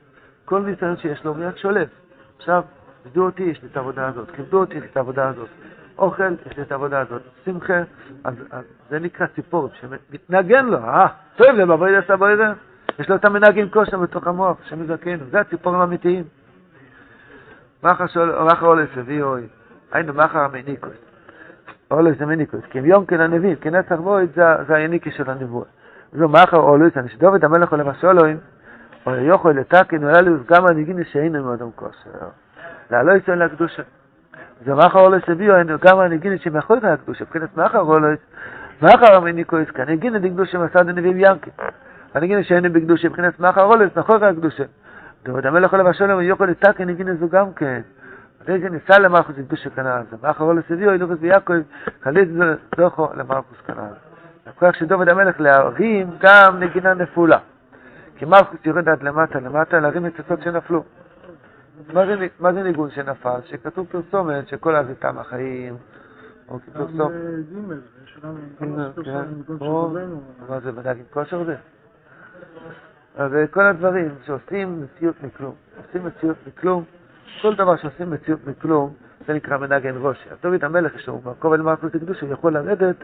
כל 0.46 0.60
ניסיון 0.62 0.98
שיש 0.98 1.26
לו 1.26 1.34
מיד 1.34 1.58
שולף. 1.58 1.90
עכשיו, 2.38 2.64
עבדו 3.06 3.26
אותי, 3.26 3.44
יש 3.44 3.62
לי 3.64 3.68
את 3.72 3.78
העבודה 3.78 4.08
הזאת, 4.08 4.32
כיבדו 4.32 4.60
אותי, 4.60 4.76
יש 4.76 4.82
לי 4.82 4.90
את 4.92 4.98
העבודה 4.98 5.30
הזאת. 5.30 5.50
אוכל, 5.98 6.34
יש 6.46 6.58
לי 6.58 6.64
את 6.64 6.72
העבודה 6.72 7.00
הזאת. 7.00 7.22
שמחה, 7.46 7.74
אז, 8.24 8.34
אז 8.52 8.64
זה 8.90 9.00
נקרא 9.00 9.28
ציפור, 9.28 9.70
שמתנגן 9.82 10.66
לו, 10.66 10.78
אה, 10.78 11.08
טוב 11.36 11.48
לב, 11.48 11.72
אבוי 11.72 12.02
דס 12.02 12.12
אבוי 12.12 12.36
דס. 12.36 12.58
יש 13.00 13.10
לו 13.10 13.16
את 13.16 13.26
המנהגים 13.26 13.70
כושר 13.70 13.98
בתוך 13.98 14.28
המוח, 14.28 14.58
שם 14.64 14.84
יזכנו, 14.84 15.26
זה 15.32 15.40
הציפורים 15.40 15.80
האמיתיים. 15.80 16.24
מחר 17.84 18.06
אולס 18.62 18.90
הביא 18.98 19.24
אוי, 19.24 19.48
היינו 19.92 20.14
מחר 20.14 20.40
המניקוס. 20.40 20.94
אולס 21.92 22.18
זה 22.18 22.26
מניקוס, 22.26 22.62
כי 22.70 22.80
יום 22.80 23.06
כן 23.06 23.22
הנביא, 23.22 23.56
כי 23.62 23.70
נצח 23.70 23.96
בויד 23.96 24.30
זה 24.68 24.76
היניקי 24.76 25.12
של 25.12 25.30
הנבואה. 25.30 25.68
זו 26.14 26.30
מחר 26.30 26.58
אולס, 26.58 26.94
שדוד 27.08 27.46
המלך 27.46 27.72
עולה 27.72 27.84
בשולוים, 27.84 28.38
או 29.06 29.16
יוכל 29.16 29.52
לתקן, 29.52 30.02
לו 30.02 30.38
גם 30.46 30.66
הנגיני 30.68 31.04
שאינו 31.06 31.44
מאדם 31.44 31.72
כושר. 31.76 32.10
לעלו 32.92 33.16
יצאו 33.16 33.36
לקדושה. 33.36 33.84
זה 34.66 34.76
מחר 34.76 35.00
אולס 35.00 35.24
הביאו, 35.28 35.56
גם 35.82 36.00
הנגיני 36.00 36.38
שמאחורי 36.38 36.90
הקדושה, 36.90 37.24
מבחינת 37.24 37.58
מחר 37.58 37.80
אולס, 37.80 38.20
מחר 38.82 39.16
המניקוס, 39.16 39.70
כי 39.76 39.82
הנגיני 39.82 40.20
דקדושה 40.20 40.58
מסד 40.58 40.90
הנביאים 40.90 41.20
ינקי. 41.20 41.50
הנגיני 42.14 42.44
שאינו 42.44 42.74
בקדושה, 42.74 43.10
מבחינת 43.10 43.40
מחר 43.40 43.64
אולס, 43.64 43.96
מאחורי 43.96 44.28
הקדושה. 44.28 44.64
דוד 45.24 45.46
המלך 45.46 45.72
עולה 45.72 45.84
בשולוים, 45.84 46.22
יוכל 46.22 46.46
לתקן, 46.46 46.90
נגיני 46.90 47.14
זו 47.16 47.30
גם 47.30 47.54
כן. 47.54 47.82
זה 48.46 48.70
ניסה 48.70 49.00
למלכוס 49.00 49.36
קדושה 49.36 49.70
כנעל, 49.70 50.04
זה 50.12 50.18
מאחר 50.24 50.44
אולס 50.44 50.64
הביאו, 50.70 50.92
אילוקוס 50.92 51.18
ויעקב, 51.22 51.54
חליט 52.04 52.30
זוכו 52.78 53.10
למלכוס 53.16 53.58
כנעל. 53.68 53.94
הכוח 54.48 54.76
של 54.76 54.86
דוד 54.86 55.10
המלך 55.10 55.40
להרים 55.40 56.10
גם 56.20 56.60
נגינה 56.60 56.94
נפולה. 56.94 57.38
כי 58.16 58.26
מלכוס 58.26 58.60
יורד 58.66 58.90
עד 58.90 59.04
למטה, 59.04 59.40
למטה, 59.40 59.80
להרים 59.80 60.06
הצעות 60.06 60.42
שנפלו. 60.42 60.84
מה 62.40 62.54
זה, 62.54 62.64
ניגון 62.64 62.90
שנפל? 62.92 63.40
שכתוב 63.46 63.88
פרסומת 63.92 64.48
שכל 64.48 64.76
אז 64.76 64.86
תם 65.00 65.18
החיים, 65.18 65.78
או 66.50 66.60
כפרסומת. 66.60 67.16
מה 70.50 70.60
זה 70.60 70.72
בנהגים 70.72 71.06
כושר 71.14 71.44
זה? 71.44 71.56
אז 73.16 73.32
כל 73.52 73.62
הדברים 73.62 74.10
שעושים 74.26 74.84
מציאות 74.84 75.16
מכלום, 75.24 75.56
עושים 75.78 76.06
מציאות 76.06 76.38
מכלום, 76.48 76.84
כל 77.42 77.56
דבר 77.56 77.76
שעושים 77.76 78.10
מציאות 78.10 78.48
מכלום, 78.48 78.94
זה 79.28 79.34
נקרא 79.34 79.58
מנגן 79.58 79.96
ראש. 79.98 80.28
אז 80.32 80.38
דוד 80.44 80.64
המלך, 80.64 81.08
לו 81.08 81.22
מקום 81.26 81.54
אל 81.54 81.62
מלכוס 81.62 81.96
לקדוש, 81.96 82.22
הוא 82.22 82.34
יכול 82.34 82.54
לרדת 82.54 82.96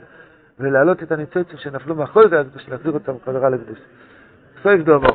ולהעלות 0.60 1.04
את 1.04 1.12
הניצוצים 1.12 1.58
שנפלו 1.58 1.96
מאחורי 1.96 2.30
זה 2.30 2.40
הקדוש, 2.40 2.70
להחזיר 2.70 2.92
אותם 2.92 3.13
חזרה 3.26 3.50
לקדוש. 3.50 3.80
סויף 4.63 4.86
דומו, 4.86 5.08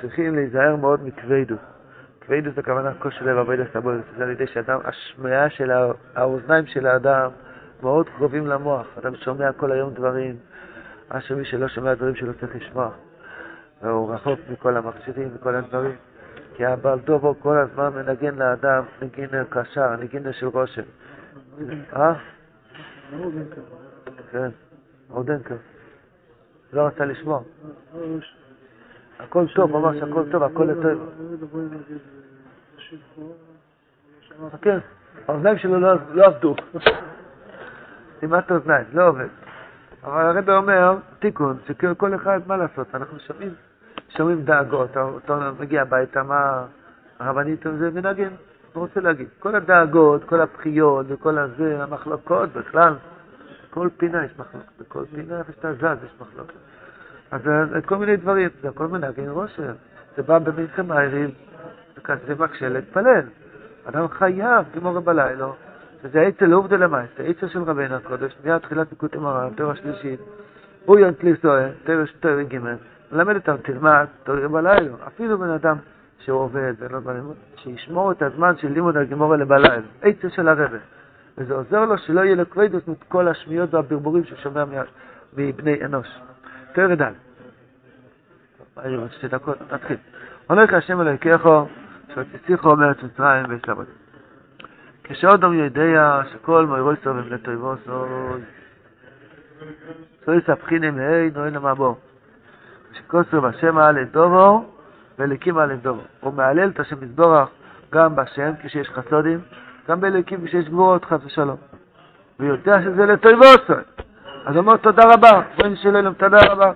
צריכים 0.00 0.34
להיזהר 0.34 0.76
מאוד 0.76 1.00
מכבדות. 1.04 1.77
כבדות 2.28 2.54
זה 2.54 2.62
כוונה 2.62 2.94
כושר 2.94 3.24
לב 3.24 3.38
עבודת 3.38 3.66
סבולת, 3.72 4.04
זה 4.16 4.24
על 4.24 4.30
ידי 4.30 4.46
שאדם, 4.46 4.78
השמיעה 4.84 5.50
של 5.50 5.70
האוזניים 6.14 6.66
של 6.66 6.86
האדם 6.86 7.30
מאוד 7.82 8.08
קרובים 8.08 8.46
למוח. 8.46 8.86
אדם 8.98 9.16
שומע 9.16 9.52
כל 9.52 9.72
היום 9.72 9.94
דברים, 9.94 10.36
מה 11.10 11.20
שמי 11.20 11.44
שלא 11.44 11.68
שומע 11.68 11.94
דברים 11.94 12.14
שלא 12.14 12.32
צריך 12.40 12.56
לשמוע. 12.56 12.90
והוא 13.82 14.14
רחוק 14.14 14.40
מכל 14.50 14.76
המכשירים 14.76 15.28
וכל 15.34 15.54
הדברים. 15.54 15.96
כי 16.54 16.66
הבעל 16.66 16.98
דובו 16.98 17.34
כל 17.40 17.58
הזמן 17.58 17.88
מנגן 17.94 18.34
לאדם 18.34 18.84
נגינה 19.02 19.44
קשר, 19.44 19.96
נגינה 19.96 20.32
של 20.32 20.46
רושם. 20.46 20.82
אה? 21.96 22.14
כן, 24.30 24.48
אודנקר. 25.10 25.56
לא 26.72 26.86
רצה 26.86 27.04
לשמוע. 27.04 27.40
הכל 29.18 29.44
טוב, 29.54 29.72
ממש 29.72 29.96
הכל 29.96 30.22
טוב, 30.30 30.42
הכל 30.42 30.74
טוב. 30.82 31.10
כן, 34.62 34.78
האוזניים 35.28 35.58
שלו 35.58 35.80
לא 36.14 36.24
עבדו. 36.24 36.54
סתימת 38.16 38.50
האוזניים, 38.50 38.86
לא 38.92 39.08
עובד. 39.08 39.28
אבל 40.04 40.26
הרב 40.26 40.50
אומר, 40.50 40.96
תיקון, 41.18 41.56
שכל 41.66 42.14
אחד, 42.14 42.40
מה 42.46 42.56
לעשות, 42.56 42.94
אנחנו 42.94 43.18
שומעים, 43.18 43.54
שומעים 44.16 44.42
דאגות, 44.42 44.96
אותו 44.96 45.34
מגיע 45.60 45.82
הביתה, 45.82 46.22
מה 46.22 46.64
הרבנית 47.18 47.62
זה 47.78 47.90
מנגן, 47.90 48.28
הוא 48.72 48.80
רוצה 48.80 49.00
להגיד. 49.00 49.28
כל 49.38 49.54
הדאגות, 49.54 50.24
כל 50.24 50.40
הבכיות 50.40 51.06
וכל 51.08 51.38
הזה, 51.38 51.82
המחלוקות 51.82 52.52
בכלל, 52.52 52.94
כל 53.70 53.88
פינה 53.96 54.24
יש 54.24 54.30
מחלוקת, 54.38 54.80
בכל 54.80 55.04
פינה 55.14 55.38
איפה 55.38 55.52
שאתה 55.52 55.72
זז 55.74 56.04
יש 56.04 56.14
מחלוקת. 56.20 56.54
אז 57.30 57.40
כל 57.86 57.96
מיני 57.96 58.16
דברים, 58.16 58.48
זה 58.62 58.68
הכל 58.68 58.86
מנגן 58.86 59.28
רושם. 59.28 59.72
זה 60.16 60.22
בא 60.22 60.38
במלחם 60.38 60.92
הערב, 60.92 61.30
זה 62.26 62.34
מקשה 62.38 62.68
להתפלל. 62.68 63.22
אדם 63.84 64.08
חייב, 64.08 64.64
כמו 64.72 64.94
רב 64.94 65.08
הלילה, 65.08 65.46
שזה 66.02 66.20
עצל 66.20 66.52
עובדה 66.52 66.76
למעשה, 66.76 67.22
עצל 67.22 67.48
של 67.48 67.62
רבינו 67.62 67.94
הקודש, 67.94 68.36
מיד 68.44 68.58
תחילת 68.58 68.88
פיקוד 68.88 69.10
המרן, 69.14 69.48
תורה 69.56 69.76
שלישית, 69.76 70.20
כלי 71.20 71.36
סוהר, 71.42 71.70
תורה 72.20 72.42
ג', 72.42 72.58
מלמד 73.12 73.34
אותם, 73.34 73.56
תלמד, 73.56 74.06
תורה 74.24 74.48
בלילה. 74.48 74.94
אפילו 75.06 75.38
בן 75.38 75.50
אדם 75.50 75.76
שהוא 76.18 76.40
עובד, 76.40 76.74
שישמור 77.56 78.12
את 78.12 78.22
הזמן 78.22 78.56
של 78.56 78.72
לימוד 78.72 78.96
הגמורה 78.96 79.36
לבלילה, 79.36 79.80
עצל 80.02 80.28
של 80.28 80.48
הרבה. 80.48 80.78
וזה 81.38 81.54
עוזר 81.54 81.84
לו 81.84 81.98
שלא 81.98 82.20
יהיה 82.20 82.34
לו 82.34 82.50
כבדוס 82.50 82.82
מכל 82.88 83.28
השמיעות 83.28 83.74
והברבורים 83.74 84.24
שהוא 84.24 84.38
שומע 84.38 84.64
מבני 85.36 85.84
אנוש. 85.84 86.08
תראה 86.72 86.94
ד'. 86.94 87.12
היו 88.76 89.00
עוד 89.00 89.12
שתי 89.12 89.28
דקות, 89.28 89.72
נתחיל. 89.72 89.96
הולך 90.46 90.72
השם 90.72 91.00
אלוהיכךו, 91.00 91.68
שהוציאיכו 92.14 92.76
מארץ 92.76 92.96
מצרים 93.02 93.44
ויש 93.48 93.62
לעבוד. 93.68 93.86
כשאודום 95.04 95.54
יודע 95.54 96.20
שכל 96.32 96.66
מוירוי 96.66 96.96
סובב 97.04 97.32
לטויבו 97.32 97.74
סוי. 97.84 98.40
סוי 100.24 100.40
סבחיני 100.46 100.90
מהי 100.90 101.30
נועל 101.34 101.52
למבוא. 101.54 101.94
שכוסו 102.92 103.40
בשם 103.40 103.78
העל 103.78 104.04
דובו 104.04 104.64
ואליקים 105.18 105.58
העל 105.58 105.76
דובו. 105.76 106.02
הוא 106.20 106.34
מהלל 106.34 106.68
את 106.68 106.80
השם 106.80 106.96
מזבורך 107.00 107.48
גם 107.92 108.16
בשם 108.16 108.52
כשיש 108.62 108.88
חסודים, 108.88 109.40
גם 109.88 110.00
באליקים 110.00 110.46
כשיש 110.46 110.68
גבורות 110.68 111.04
חס 111.04 111.24
ושלום. 111.24 111.56
ויודע 112.40 112.82
שזה 112.82 113.06
לטויבו 113.06 113.44
סוי. 113.66 114.07
אז 114.48 114.54
הוא 114.54 114.60
אומר 114.60 114.76
תודה 114.76 115.02
רבה, 115.14 115.40
בואי 115.56 115.70
נשאלה 115.70 116.00
להם 116.00 116.14
תודה 116.14 116.38
רבה. 116.50 116.72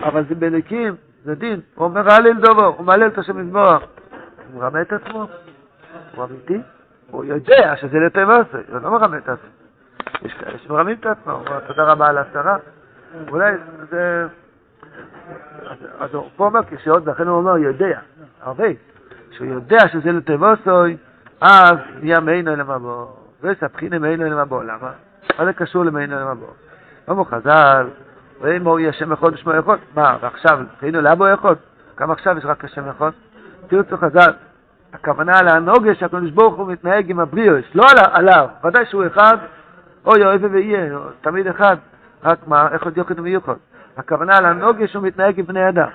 אבל 0.00 0.24
זה 0.28 0.34
באליקים, 0.34 0.94
זה 1.24 1.34
דין. 1.34 1.60
הוא 1.74 1.84
אומר 1.84 2.12
הלל 2.12 2.40
דובו, 2.40 2.64
הוא 2.64 2.86
מהלל 2.86 3.06
את 3.06 3.18
השם 3.18 3.36
מזבורך. 3.36 3.82
הוא 4.52 4.62
מרמה 4.62 4.80
את 4.80 4.92
עצמו, 4.92 5.26
הוא 6.14 6.24
אמיתי. 6.24 6.60
הוא 7.10 7.24
יודע 7.24 7.76
שזה 7.76 7.98
לטבעוסי, 7.98 8.56
הוא 8.72 8.80
לא 8.82 8.90
מרמה 8.90 9.18
את 9.18 9.28
עצמו. 9.28 9.48
יש 10.22 10.32
כאלה 10.32 10.58
שמרמים 10.58 10.96
את 11.00 11.06
עצמו, 11.06 11.32
הוא 11.32 11.46
אומר 11.46 11.60
תודה 11.60 11.84
רבה 11.84 12.06
על 12.06 12.18
השרה. 12.18 12.56
אולי 13.28 13.52
זה... 13.90 14.26
אז 16.00 16.14
הוא 16.14 16.28
פה 16.36 16.46
אומר 16.46 16.60
כשעוד, 16.70 17.08
לכן 17.08 17.26
הוא 17.26 17.38
אומר 17.38 17.58
יודע, 17.58 18.00
הרבה, 18.42 18.66
שהוא 19.30 19.46
יודע 19.46 19.88
שזה 19.88 20.12
לטבעוסי, 20.12 20.96
אז 21.40 21.76
נהיה 22.00 22.20
מעינו 22.20 22.52
אל 22.52 22.60
המבוא. 22.60 23.06
וסבחיני 23.42 23.98
מעינו 23.98 24.26
אל 24.26 24.32
המבוא, 24.32 24.64
למה? 24.64 24.90
מה 25.38 25.44
זה 25.44 25.52
קשור 25.52 25.84
למעינו 25.84 26.16
אל 26.16 26.22
המבוא? 26.22 26.65
אמרו 27.10 27.24
חז"ל, 27.24 27.86
ואם 28.40 28.66
הוא 28.66 28.78
יהיה 28.78 28.92
שם 28.92 29.12
אחד 29.12 29.32
ושמו 29.32 29.52
אחד, 29.58 29.76
מה, 29.94 30.16
ועכשיו, 30.20 30.58
תהיינו 30.78 31.00
לאבו 31.00 31.34
אחד? 31.34 31.54
גם 32.00 32.10
עכשיו 32.10 32.38
יש 32.38 32.44
רק 32.44 32.64
השם 32.64 32.88
אחד? 32.88 33.10
תרצו 33.66 33.96
חז"ל, 33.96 34.32
הכוונה 34.92 35.38
על 35.38 35.48
הנוגה 35.48 35.94
שהקדוש 35.94 36.30
ברוך 36.30 36.54
הוא 36.54 36.72
מתנהג 36.72 37.10
עם 37.10 37.20
הבריאוס, 37.20 37.64
לא 37.74 37.84
עליו, 38.12 38.48
ודאי 38.64 38.86
שהוא 38.86 39.06
אחד, 39.06 39.36
אוי 40.06 40.24
אוהב 40.24 40.44
ויהיה, 40.50 40.98
תמיד 41.20 41.46
אחד, 41.46 41.76
רק 42.24 42.38
מה, 42.46 42.68
איך 42.72 42.82
עוד 42.84 42.96
יוחד 42.96 43.18
ומיוחד. 43.18 43.54
הכוונה 43.96 44.36
על 44.36 44.44
הנוגה 44.44 44.88
שהוא 44.88 45.02
מתנהג 45.02 45.38
עם 45.38 45.46
בני 45.46 45.68
אדם. 45.68 45.88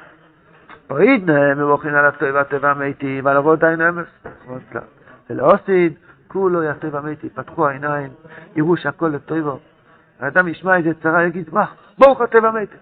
פרידנה 0.87 1.55
מבוכין 1.55 1.95
על 1.95 2.05
הטבע, 2.05 2.41
הטבע 2.41 2.69
המיתי, 2.69 3.21
ועל 3.23 3.37
אבות 3.37 3.63
עין 3.63 3.81
אמס. 3.81 4.07
לא 5.29 5.51
עושים, 5.53 5.93
כולו 6.27 6.63
יא 6.63 6.73
טבע 6.73 7.01
מיתי, 7.01 7.29
פתחו 7.29 7.67
העיניים, 7.67 8.09
יראו 8.55 8.77
שהכל 8.77 9.07
לטבע. 9.07 9.51
האדם 10.21 10.47
ישמע 10.47 10.77
איזה 10.77 10.93
צרה, 11.03 11.23
יגיד, 11.23 11.49
מה, 11.51 11.65
ברוך 11.97 12.21
הטבע 12.21 12.51
מיתי. 12.51 12.75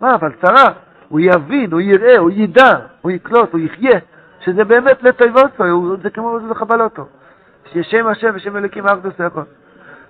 מה, 0.00 0.14
אבל 0.14 0.32
צרה, 0.42 0.64
הוא 1.08 1.20
יבין, 1.20 1.72
הוא 1.72 1.80
יראה, 1.80 2.18
הוא 2.18 2.30
ידע, 2.30 2.78
הוא 3.00 3.10
יקלוט, 3.10 3.52
הוא 3.52 3.60
יחיה. 3.60 3.98
שזה 4.40 4.64
באמת 4.64 5.02
לטויבוסו, 5.02 5.96
זה 6.02 6.10
כמו 6.10 6.38
זה 6.40 6.46
לחבלותו. 6.46 7.06
ששם 7.72 8.06
השם 8.06 8.30
ושם 8.34 8.56
אלוקים 8.56 8.86
ארדוס 8.86 9.14
יכול. 9.26 9.44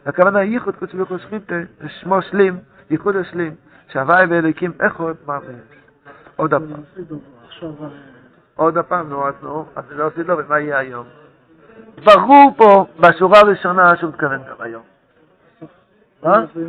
הכוונה 0.06 0.42
ייחוד 0.42 0.76
קודש 0.76 0.94
ברוך 0.94 1.10
הוא 1.10 1.18
שכינתה, 1.18 1.54
זה 1.80 1.88
שמו 1.88 2.22
שלים, 2.22 2.58
ייחוד 2.90 3.16
השלים, 3.16 3.54
שהוואי 3.88 4.26
ואלוקים 4.26 4.72
איכות 4.80 5.16
מאמין. 5.26 5.58
עוד 6.36 6.54
הפעם. 6.54 6.82
עוד 8.56 8.78
הפעם, 8.78 9.08
נו, 9.08 9.28
אז 9.28 9.34
נו, 9.42 9.64
אז 9.76 9.84
לא 9.90 10.06
עשית 10.06 10.26
לו, 10.28 10.38
ומה 10.38 10.60
יהיה 10.60 10.78
היום? 10.78 11.06
ברור 12.04 12.54
פה, 12.56 12.86
בשורה 13.00 13.38
הראשונה, 13.40 13.96
שהוא 13.96 14.10
מתכוון 14.10 14.38
גם 14.38 14.56
היום. 14.58 14.91
מה? 16.22 16.44
אתה 16.44 16.60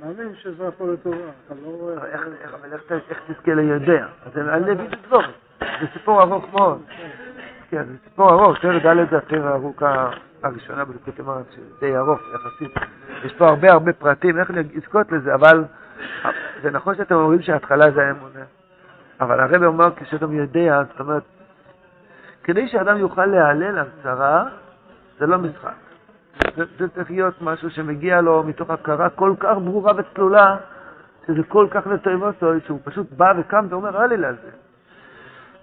מאמין 0.00 0.34
שזה 0.34 0.68
הכל 0.68 0.84
לטובה, 0.92 1.16
אתה 1.16 1.54
לא 1.54 1.68
רואה... 1.68 1.94
אבל 1.94 2.72
איך, 2.72 3.20
תזכה 3.28 3.54
ליודע? 3.54 4.06
זה 4.34 4.54
על 4.54 4.64
לוי 4.70 4.86
דבורים. 5.06 5.30
זה 5.60 5.86
סיפור 5.92 6.22
ארוך 6.22 6.44
מאוד. 6.52 6.82
כן, 7.70 7.84
זה 7.84 7.94
סיפור 8.04 8.30
ארוך. 8.30 8.58
פרק 8.58 8.82
ד' 8.82 9.10
זה 9.10 9.18
הפרק 9.18 9.40
הארוכה 9.44 10.10
הראשונה 10.42 10.84
בלוקית 10.84 11.20
אמרת, 11.20 11.46
די 11.80 11.96
ארוך 11.96 12.20
יחסית. 12.34 12.74
יש 13.24 13.32
פה 13.32 13.48
הרבה 13.48 13.72
הרבה 13.72 13.92
פרטים, 13.92 14.38
איך 14.38 14.50
לזכות 14.50 15.12
לזה, 15.12 15.34
אבל 15.34 15.64
זה 16.62 16.70
נכון 16.70 16.94
שאתם 16.96 17.14
אומרים 17.14 17.42
שההתחלה 17.42 17.90
זה 17.90 18.06
האמונה. 18.06 18.44
אבל 19.20 19.40
הרב 19.40 19.62
אומר 19.62 19.88
כשאדם 19.96 20.32
יודע, 20.32 20.82
זאת 20.90 21.00
אומרת, 21.00 21.22
כדי 22.44 22.68
שאדם 22.68 22.96
יוכל 22.96 23.26
להיעלל 23.26 23.78
על 23.78 23.86
צרה, 24.02 24.44
זה 25.18 25.26
לא 25.26 25.38
משחק. 25.38 25.85
זה, 26.56 26.64
זה 26.78 26.88
צריך 26.88 27.10
להיות 27.10 27.42
משהו 27.42 27.70
שמגיע 27.70 28.20
לו 28.20 28.42
מתוך 28.42 28.70
הכרה 28.70 29.10
כל 29.10 29.34
כך 29.40 29.56
ברורה 29.64 29.92
וצלולה, 29.96 30.56
שזה 31.26 31.42
כל 31.48 31.66
כך 31.70 31.86
לטויבוסו, 31.86 32.46
שהוא 32.64 32.80
פשוט 32.84 33.12
בא 33.12 33.32
וקם 33.38 33.66
ואומר, 33.70 33.96
על 33.96 34.36
זה. 34.42 34.50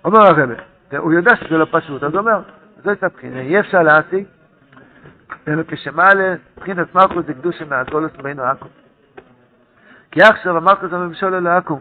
אומר 0.05 0.19
הרב, 0.19 0.49
הוא 0.97 1.13
יודע 1.13 1.35
שזה 1.35 1.57
לא 1.57 1.67
פשוט, 1.71 2.03
אז 2.03 2.11
הוא 2.11 2.19
אומר, 2.19 2.39
הייתה 2.85 3.07
בחינה, 3.07 3.39
אי 3.39 3.59
אפשר 3.59 3.83
להשיג, 3.83 4.25
אלא 5.47 5.63
כשמעלה, 5.67 6.35
בחינת 6.59 6.95
מלכוס 6.95 7.25
זה 7.25 7.33
קדושה 7.33 7.65
מהגולוס 7.65 8.11
בינו 8.23 8.43
עכו. 8.43 8.67
כי 10.11 10.21
עכשיו 10.21 10.57
המלכוס 10.57 10.93
הממשול 10.93 11.35
אלו 11.35 11.49
עכו, 11.49 11.79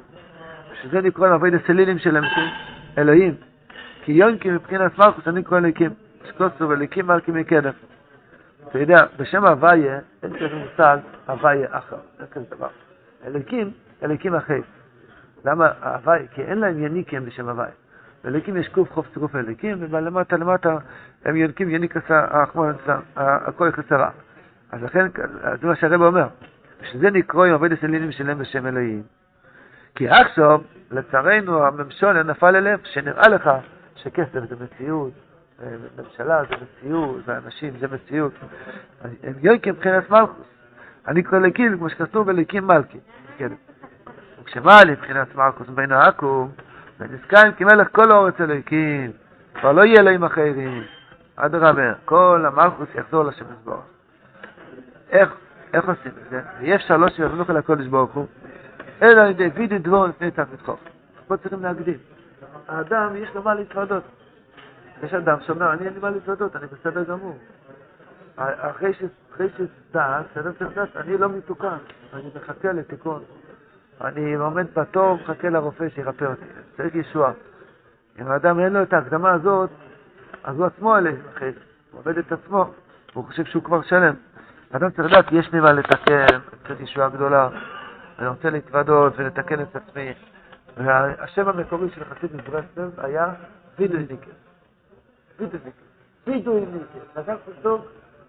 שזה 0.82 1.00
נקרא 1.00 1.28
לעבוד 1.28 1.54
הסלילים 1.54 1.98
של 1.98 2.16
אלוהים. 2.98 3.34
כי 4.04 4.12
יונקי 4.12 4.50
מבחינת 4.50 4.98
מלכוס 4.98 5.28
אני 5.28 5.42
קורא 5.42 5.58
אליקים, 5.58 5.90
שקוסו 6.28 6.68
ואליקים 6.68 7.06
מלכים 7.06 7.34
מקדם. 7.34 7.72
אתה 8.68 8.78
יודע, 8.78 9.04
בשם 9.16 9.44
הוויה 9.44 9.98
אין 10.22 10.32
כזה 10.32 10.54
מושג 10.54 10.98
הוויה 11.26 11.66
אחר, 11.70 11.96
אין 12.18 12.26
כזה 12.26 12.44
דבר. 12.50 12.68
אליקים, 13.26 13.70
אליקים 14.02 14.34
אחרי. 14.34 14.60
למה 15.44 15.68
הוויה? 15.82 16.26
כי 16.26 16.42
אין 16.42 16.58
להם 16.58 16.84
יניקים 16.84 17.24
בשם 17.24 17.48
הוויה. 17.48 17.70
לאליקים 18.24 18.56
יש 18.56 18.68
קוף 18.68 18.92
חוף 18.92 19.06
צירוף 19.12 19.36
אליקים, 19.36 19.76
ולמטה 19.90 20.36
למטה 20.36 20.76
הם 21.24 21.36
יונקים 21.36 21.70
יניק 21.70 21.94
החמור 22.10 22.66
הכל 23.16 23.72
חסרה. 23.72 24.10
אז 24.72 24.82
לכן, 24.82 25.06
זה 25.60 25.66
מה 25.66 25.76
שהרב 25.76 26.02
אומר, 26.02 26.28
שזה 26.82 27.10
נקרא 27.10 27.46
עם 27.46 27.52
עובד 27.52 27.72
הסלילים 27.72 28.12
שלהם 28.12 28.38
בשם 28.38 28.66
אלוהים. 28.66 29.02
כי 29.94 30.08
עכשיו, 30.08 30.60
לצערנו, 30.90 31.64
הממשול 31.64 32.22
נפל 32.22 32.56
אליהם, 32.56 32.78
שנראה 32.84 33.28
לך 33.28 33.50
שכסף 33.96 34.40
זה 34.48 34.56
מציאות, 34.64 35.12
ממשלה 35.98 36.42
זה 36.44 36.54
מציאות, 36.62 37.20
ואנשים 37.24 37.74
זה 37.80 37.86
מציאות. 37.88 38.32
הם 39.22 39.32
יונקים 39.42 39.74
מבחינת 39.74 40.10
מלכוס. 40.10 40.46
אני 41.08 41.22
קורא 41.22 41.40
לקים, 41.40 41.78
כמו 41.78 41.90
שכתוב 41.90 42.26
בלקים 42.26 42.66
מלכי. 42.66 42.98
כן. 43.36 43.52
וכשמעלי 44.42 44.92
מבחינת 44.92 45.34
מלכוס 45.34 45.68
בין 45.68 45.92
העכו"ם, 45.92 46.48
ונזכרים 47.00 47.52
כמלך 47.52 47.88
כל 47.92 48.10
האורץ 48.10 48.40
אלוהיקים, 48.40 49.10
כבר 49.54 49.72
לא 49.72 49.84
יהיה 49.84 50.00
אלוהים 50.00 50.24
אחרים. 50.24 50.82
אדרבה, 51.36 51.94
כל 52.04 52.44
המלכוס 52.46 52.88
יחזור 52.94 53.24
לשם 53.24 53.44
יזבורך. 53.52 53.84
איך, 55.10 55.34
עושים 55.74 56.12
את 56.24 56.30
זה? 56.30 56.40
אי 56.60 56.74
אפשר 56.74 56.96
לא 56.96 57.08
שיבנוך 57.08 57.50
אל 57.50 57.56
הקודש 57.56 57.86
ברוך 57.86 58.12
הוא, 58.12 58.26
אלא 59.02 59.20
על 59.20 59.30
ידי 59.30 59.50
וידי 59.54 59.78
דבור 59.78 60.06
לפני 60.06 60.30
תחת 60.30 60.60
חוף. 60.64 60.80
פה 61.26 61.36
צריכים 61.36 61.62
להקדים. 61.62 61.98
האדם, 62.68 63.16
יש 63.16 63.28
לו 63.34 63.42
מה 63.42 63.54
להתוודות. 63.54 64.02
יש 65.02 65.14
אדם 65.14 65.40
שאומר, 65.40 65.72
אני 65.72 65.86
אין 65.86 65.94
לי 65.94 66.00
מה 66.00 66.10
להתוודות, 66.10 66.56
אני 66.56 66.66
בסדר 66.66 67.04
גמור. 67.04 67.38
אחרי 68.36 68.92
שדעת, 69.36 70.38
אדם 70.38 70.52
צריך 70.58 70.70
לדעת, 70.70 70.96
אני 70.96 71.18
לא 71.18 71.28
מתוקן, 71.28 71.76
אני 72.12 72.30
מחכה 72.36 72.72
לתיקון. 72.72 73.22
אני 74.00 74.34
עומד 74.34 74.66
בתור, 74.74 75.14
מחכה 75.14 75.48
לרופא 75.48 75.88
שירפא 75.88 76.24
אותי, 76.24 76.44
צריך 76.76 76.94
ישועה. 76.94 77.32
אם 78.20 78.26
האדם 78.26 78.60
אין 78.60 78.72
לו 78.72 78.82
את 78.82 78.92
ההקדמה 78.92 79.32
הזאת, 79.32 79.70
אז 80.44 80.56
הוא 80.56 80.66
עצמו 80.66 80.98
אלה, 80.98 81.10
אחרי 81.34 81.52
הוא 81.90 82.00
עובד 82.00 82.18
את 82.18 82.32
עצמו, 82.32 82.74
והוא 83.12 83.24
חושב 83.24 83.44
שהוא 83.44 83.62
כבר 83.62 83.82
שלם. 83.82 84.14
האדם 84.72 84.90
צריך 84.90 85.12
לדעת, 85.12 85.24
יש 85.32 85.52
לי 85.52 85.60
מה 85.60 85.72
לתקן, 85.72 86.38
צריך 86.68 86.80
ישועה 86.80 87.08
גדולה, 87.08 87.48
אני 88.18 88.28
רוצה 88.28 88.50
להתוודות 88.50 89.12
ולתקן 89.16 89.60
את 89.62 89.76
עצמי. 89.76 90.14
והשם 90.76 91.48
המקורי 91.48 91.90
של 91.90 92.04
חסיד 92.04 92.36
מברסלב 92.36 93.00
היה 93.00 93.26
וידויניקר. 93.78 94.30
וידויניקר. 95.38 95.70
וידויניקר. 96.26 96.98
אדם 97.14 97.36
פשוט 97.44 97.80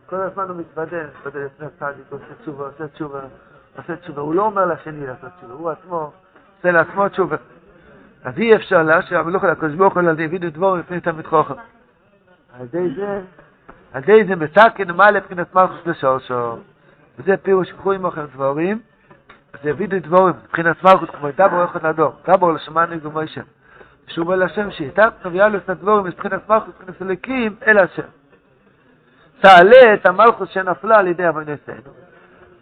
כל 0.06 0.16
הזמן 0.16 0.44
הוא 0.50 0.58
מתוודה, 0.58 0.98
מתוודה 1.20 1.40
לפני 1.46 1.66
הצדיק, 1.68 2.06
עושה 2.10 2.26
תשובה, 2.42 2.66
עושה 2.66 2.88
תשובה, 2.88 3.22
עושה 3.78 3.96
תשובה. 3.96 4.22
הוא 4.22 4.36
לא 4.36 4.46
אומר 4.46 4.66
לשני 4.66 5.08
לעשות 5.08 5.30
תשובה, 5.38 5.54
הוא 5.54 5.70
עצמו 5.70 6.12
עושה 6.58 6.72
לעצמו 6.72 7.10
תשובה. 7.10 7.38
אז 8.24 8.38
אי 8.38 8.56
אפשר 8.56 8.84
לאשר 8.84 9.20
המלוך 9.20 9.44
על 9.44 9.50
הקדוש 9.50 9.76
ברוך 9.76 9.94
הוא 9.94 10.00
על 10.00 10.10
ידי 10.10 10.28
וידו 10.28 10.50
דבור 10.50 10.78
לפני 10.78 11.02
תלמיד 11.02 11.28
חוכם. 11.28 11.54
על 12.54 12.62
ידי 12.62 12.96
זה, 12.96 13.22
על 13.94 14.04
ידי 14.04 14.26
זה 14.28 14.36
מסכן 14.36 14.92
ומעלה 14.92 15.20
מבחינת 15.20 15.56
מלכוס 15.56 15.86
לשורשו. 15.86 16.58
וזה 17.20 17.38
פירוש 17.38 17.72
קחו 17.72 17.92
עמכם 17.92 18.26
דבורים. 18.26 18.80
זה 19.64 19.72
וידו 19.78 20.00
דבורים, 20.00 20.36
מבחינת 20.44 20.84
מלכות, 20.84 21.10
כמו 21.10 21.28
דבור 21.38 21.66
אחד 21.66 21.86
לדור, 21.86 22.14
דבור 22.28 22.54
לשמענו 22.54 23.00
גמוישה. 23.00 23.42
שהוא 24.08 24.26
בא 24.26 24.36
להשם 24.36 24.72
שיתקנו 24.72 25.32
ויעלו 25.32 25.58
את 25.58 25.70
הדבורים, 25.70 26.06
מבחינת 26.06 26.50
מלכות, 26.50 26.74
מבחינת 26.80 27.02
אלוקים, 27.02 27.56
אל 27.68 27.78
השם. 27.78 28.08
תעלה 29.42 29.94
את 29.94 30.06
המלכות 30.06 30.50
שנפלה 30.50 30.98
על 31.00 31.08
ידי 31.08 31.30
אבוניסנו. 31.30 31.92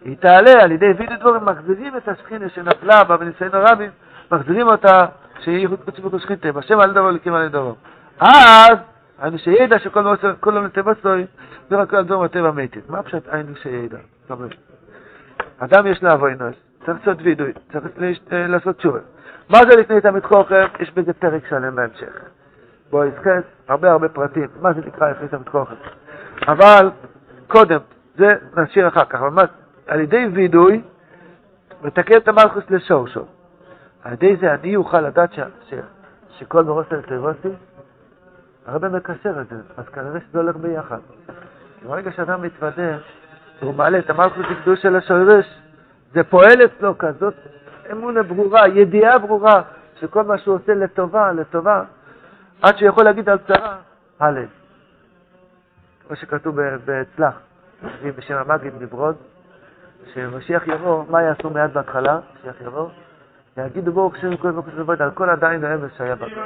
היא 0.04 0.16
תעלה 0.16 0.62
על 0.62 0.72
ידי 0.72 0.92
וידו 0.98 1.16
דבורים, 1.20 1.44
מחזירים 1.44 1.96
את 1.96 2.08
השכינה 2.08 2.48
שנפלה 2.48 3.04
באבוניסנו 3.04 3.48
רבים, 3.52 3.90
מחזירים 4.32 4.68
אותה 4.68 5.06
שיהיה 5.40 5.58
ייחוד 5.58 5.80
קודשי 5.84 6.02
ברוך 6.02 6.22
שכינתה, 6.22 6.52
בשם 6.52 6.80
על 6.80 6.92
דבר 6.92 7.08
אלוקים 7.08 7.34
על 7.34 7.48
דבר. 7.48 7.72
אז, 8.20 8.78
היינו 9.18 9.38
שידע 9.38 9.78
שכל 9.78 10.16
כולם 10.40 10.64
לטבע 10.64 10.92
סוי, 11.02 11.26
ורק 11.70 11.94
על 11.94 12.04
דברים 12.04 12.22
הטבע 12.22 12.50
מתת. 12.50 12.90
מה 12.90 13.02
פשוט 13.02 13.22
היינו 13.28 13.56
שידע? 13.56 13.98
אדם 15.58 15.86
יש 15.86 16.02
לו 16.02 16.12
אבוינוס, 16.12 16.54
צריך 16.86 16.98
לעשות 16.98 17.18
וידוי, 17.22 17.52
צריך 17.72 17.84
לעשות 18.30 18.76
תשובה. 18.76 18.98
מה 19.48 19.58
זה 19.58 19.76
לפני 19.76 20.00
תלמיד 20.00 20.24
חוכם? 20.24 20.66
יש 20.80 20.90
בזה 20.94 21.12
פרק 21.12 21.46
שלם 21.48 21.76
בהמשך. 21.76 22.12
בואו 22.90 23.08
נזכרת 23.08 23.44
הרבה 23.68 23.92
הרבה 23.92 24.08
פרטים, 24.08 24.48
מה 24.60 24.72
זה 24.72 24.80
נקרא 24.86 25.10
לפני 25.10 25.28
תלמיד 25.28 25.48
חוכם. 25.48 25.74
אבל 26.48 26.90
קודם, 27.48 27.78
זה 28.16 28.26
נשאיר 28.56 28.88
אחר 28.88 29.04
כך, 29.04 29.20
אבל 29.20 29.46
על 29.86 30.00
ידי 30.00 30.26
וידוי, 30.32 30.82
מתקן 31.82 32.16
את 32.16 32.28
המלכוס 32.28 32.64
לשורשו. 32.70 33.24
על 34.04 34.12
ידי 34.12 34.36
זה 34.36 34.54
אני 34.54 34.76
אוכל 34.76 35.00
לדעת 35.00 35.32
ש, 35.32 35.40
ש, 35.68 35.74
שכל 36.38 36.64
לטריבוסי, 36.90 37.48
הרבה 38.66 38.88
מקשר 38.88 39.40
את 39.40 39.48
זה, 39.48 39.56
אז 39.76 39.88
כנראה 39.88 40.20
שזה 40.20 40.38
הולך 40.38 40.56
ביחד. 40.56 40.98
ברגע 41.86 42.12
שאדם 42.12 42.42
מתוודה, 42.42 42.98
והוא 43.62 43.74
מעלה 43.74 43.98
את 43.98 44.10
המלכוס 44.10 44.46
לקדוש 44.50 44.82
של 44.82 44.96
השורש, 44.96 45.61
זה 46.14 46.24
פועל 46.24 46.64
אצלו 46.64 46.98
כזאת 46.98 47.34
אמונה 47.92 48.22
ברורה, 48.22 48.68
ידיעה 48.68 49.18
ברורה, 49.18 49.62
שכל 50.00 50.22
מה 50.22 50.38
שהוא 50.38 50.54
עושה 50.54 50.74
לטובה, 50.74 51.32
לטובה, 51.32 51.84
עד 52.62 52.76
שהוא 52.76 52.88
יכול 52.88 53.04
להגיד 53.04 53.28
על 53.28 53.38
צרה, 53.38 53.76
הלל. 54.20 54.46
כמו 56.06 56.16
שכתוב 56.16 56.56
בצלח, 56.84 57.40
בשם 58.16 58.36
המגיד 58.36 58.72
מברוד, 58.80 59.16
שמשיח 60.14 60.68
יבוא, 60.68 61.04
מה 61.10 61.22
יעשו 61.22 61.50
מיד 61.50 61.74
בהתחלה, 61.74 62.18
משיח 62.40 62.60
יבוא? 62.60 62.88
יגידו 63.56 63.92
ברוך 63.92 64.16
שם 64.16 64.36
כל 64.36 64.50
ברוך 64.50 64.66
שם 64.76 64.90
על 65.02 65.10
כל 65.10 65.30
עדיין 65.30 65.64
האמס 65.64 65.90
שהיה 65.98 66.14
בגליל, 66.14 66.38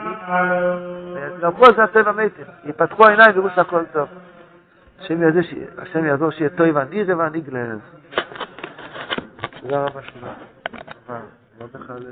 ולמרות 1.15 1.77
זה 1.77 1.85
הטבע 1.85 2.13
מתים, 2.13 2.45
יפתחו 2.65 3.07
העיניים 3.07 3.31
ויראו 3.35 3.51
שהכל 3.55 3.83
טוב. 3.93 4.09
השם 5.79 6.05
יעזור 6.05 6.31
שיהיה 6.31 6.51
טוב 6.51 6.67
ונירא 6.75 7.15
ונגלז. 7.15 7.79
תודה 9.67 9.85
רבה 9.85 10.03
שלך. 10.03 10.25
מה, 11.09 11.21
לא 11.61 11.67
בכלל... 11.67 12.07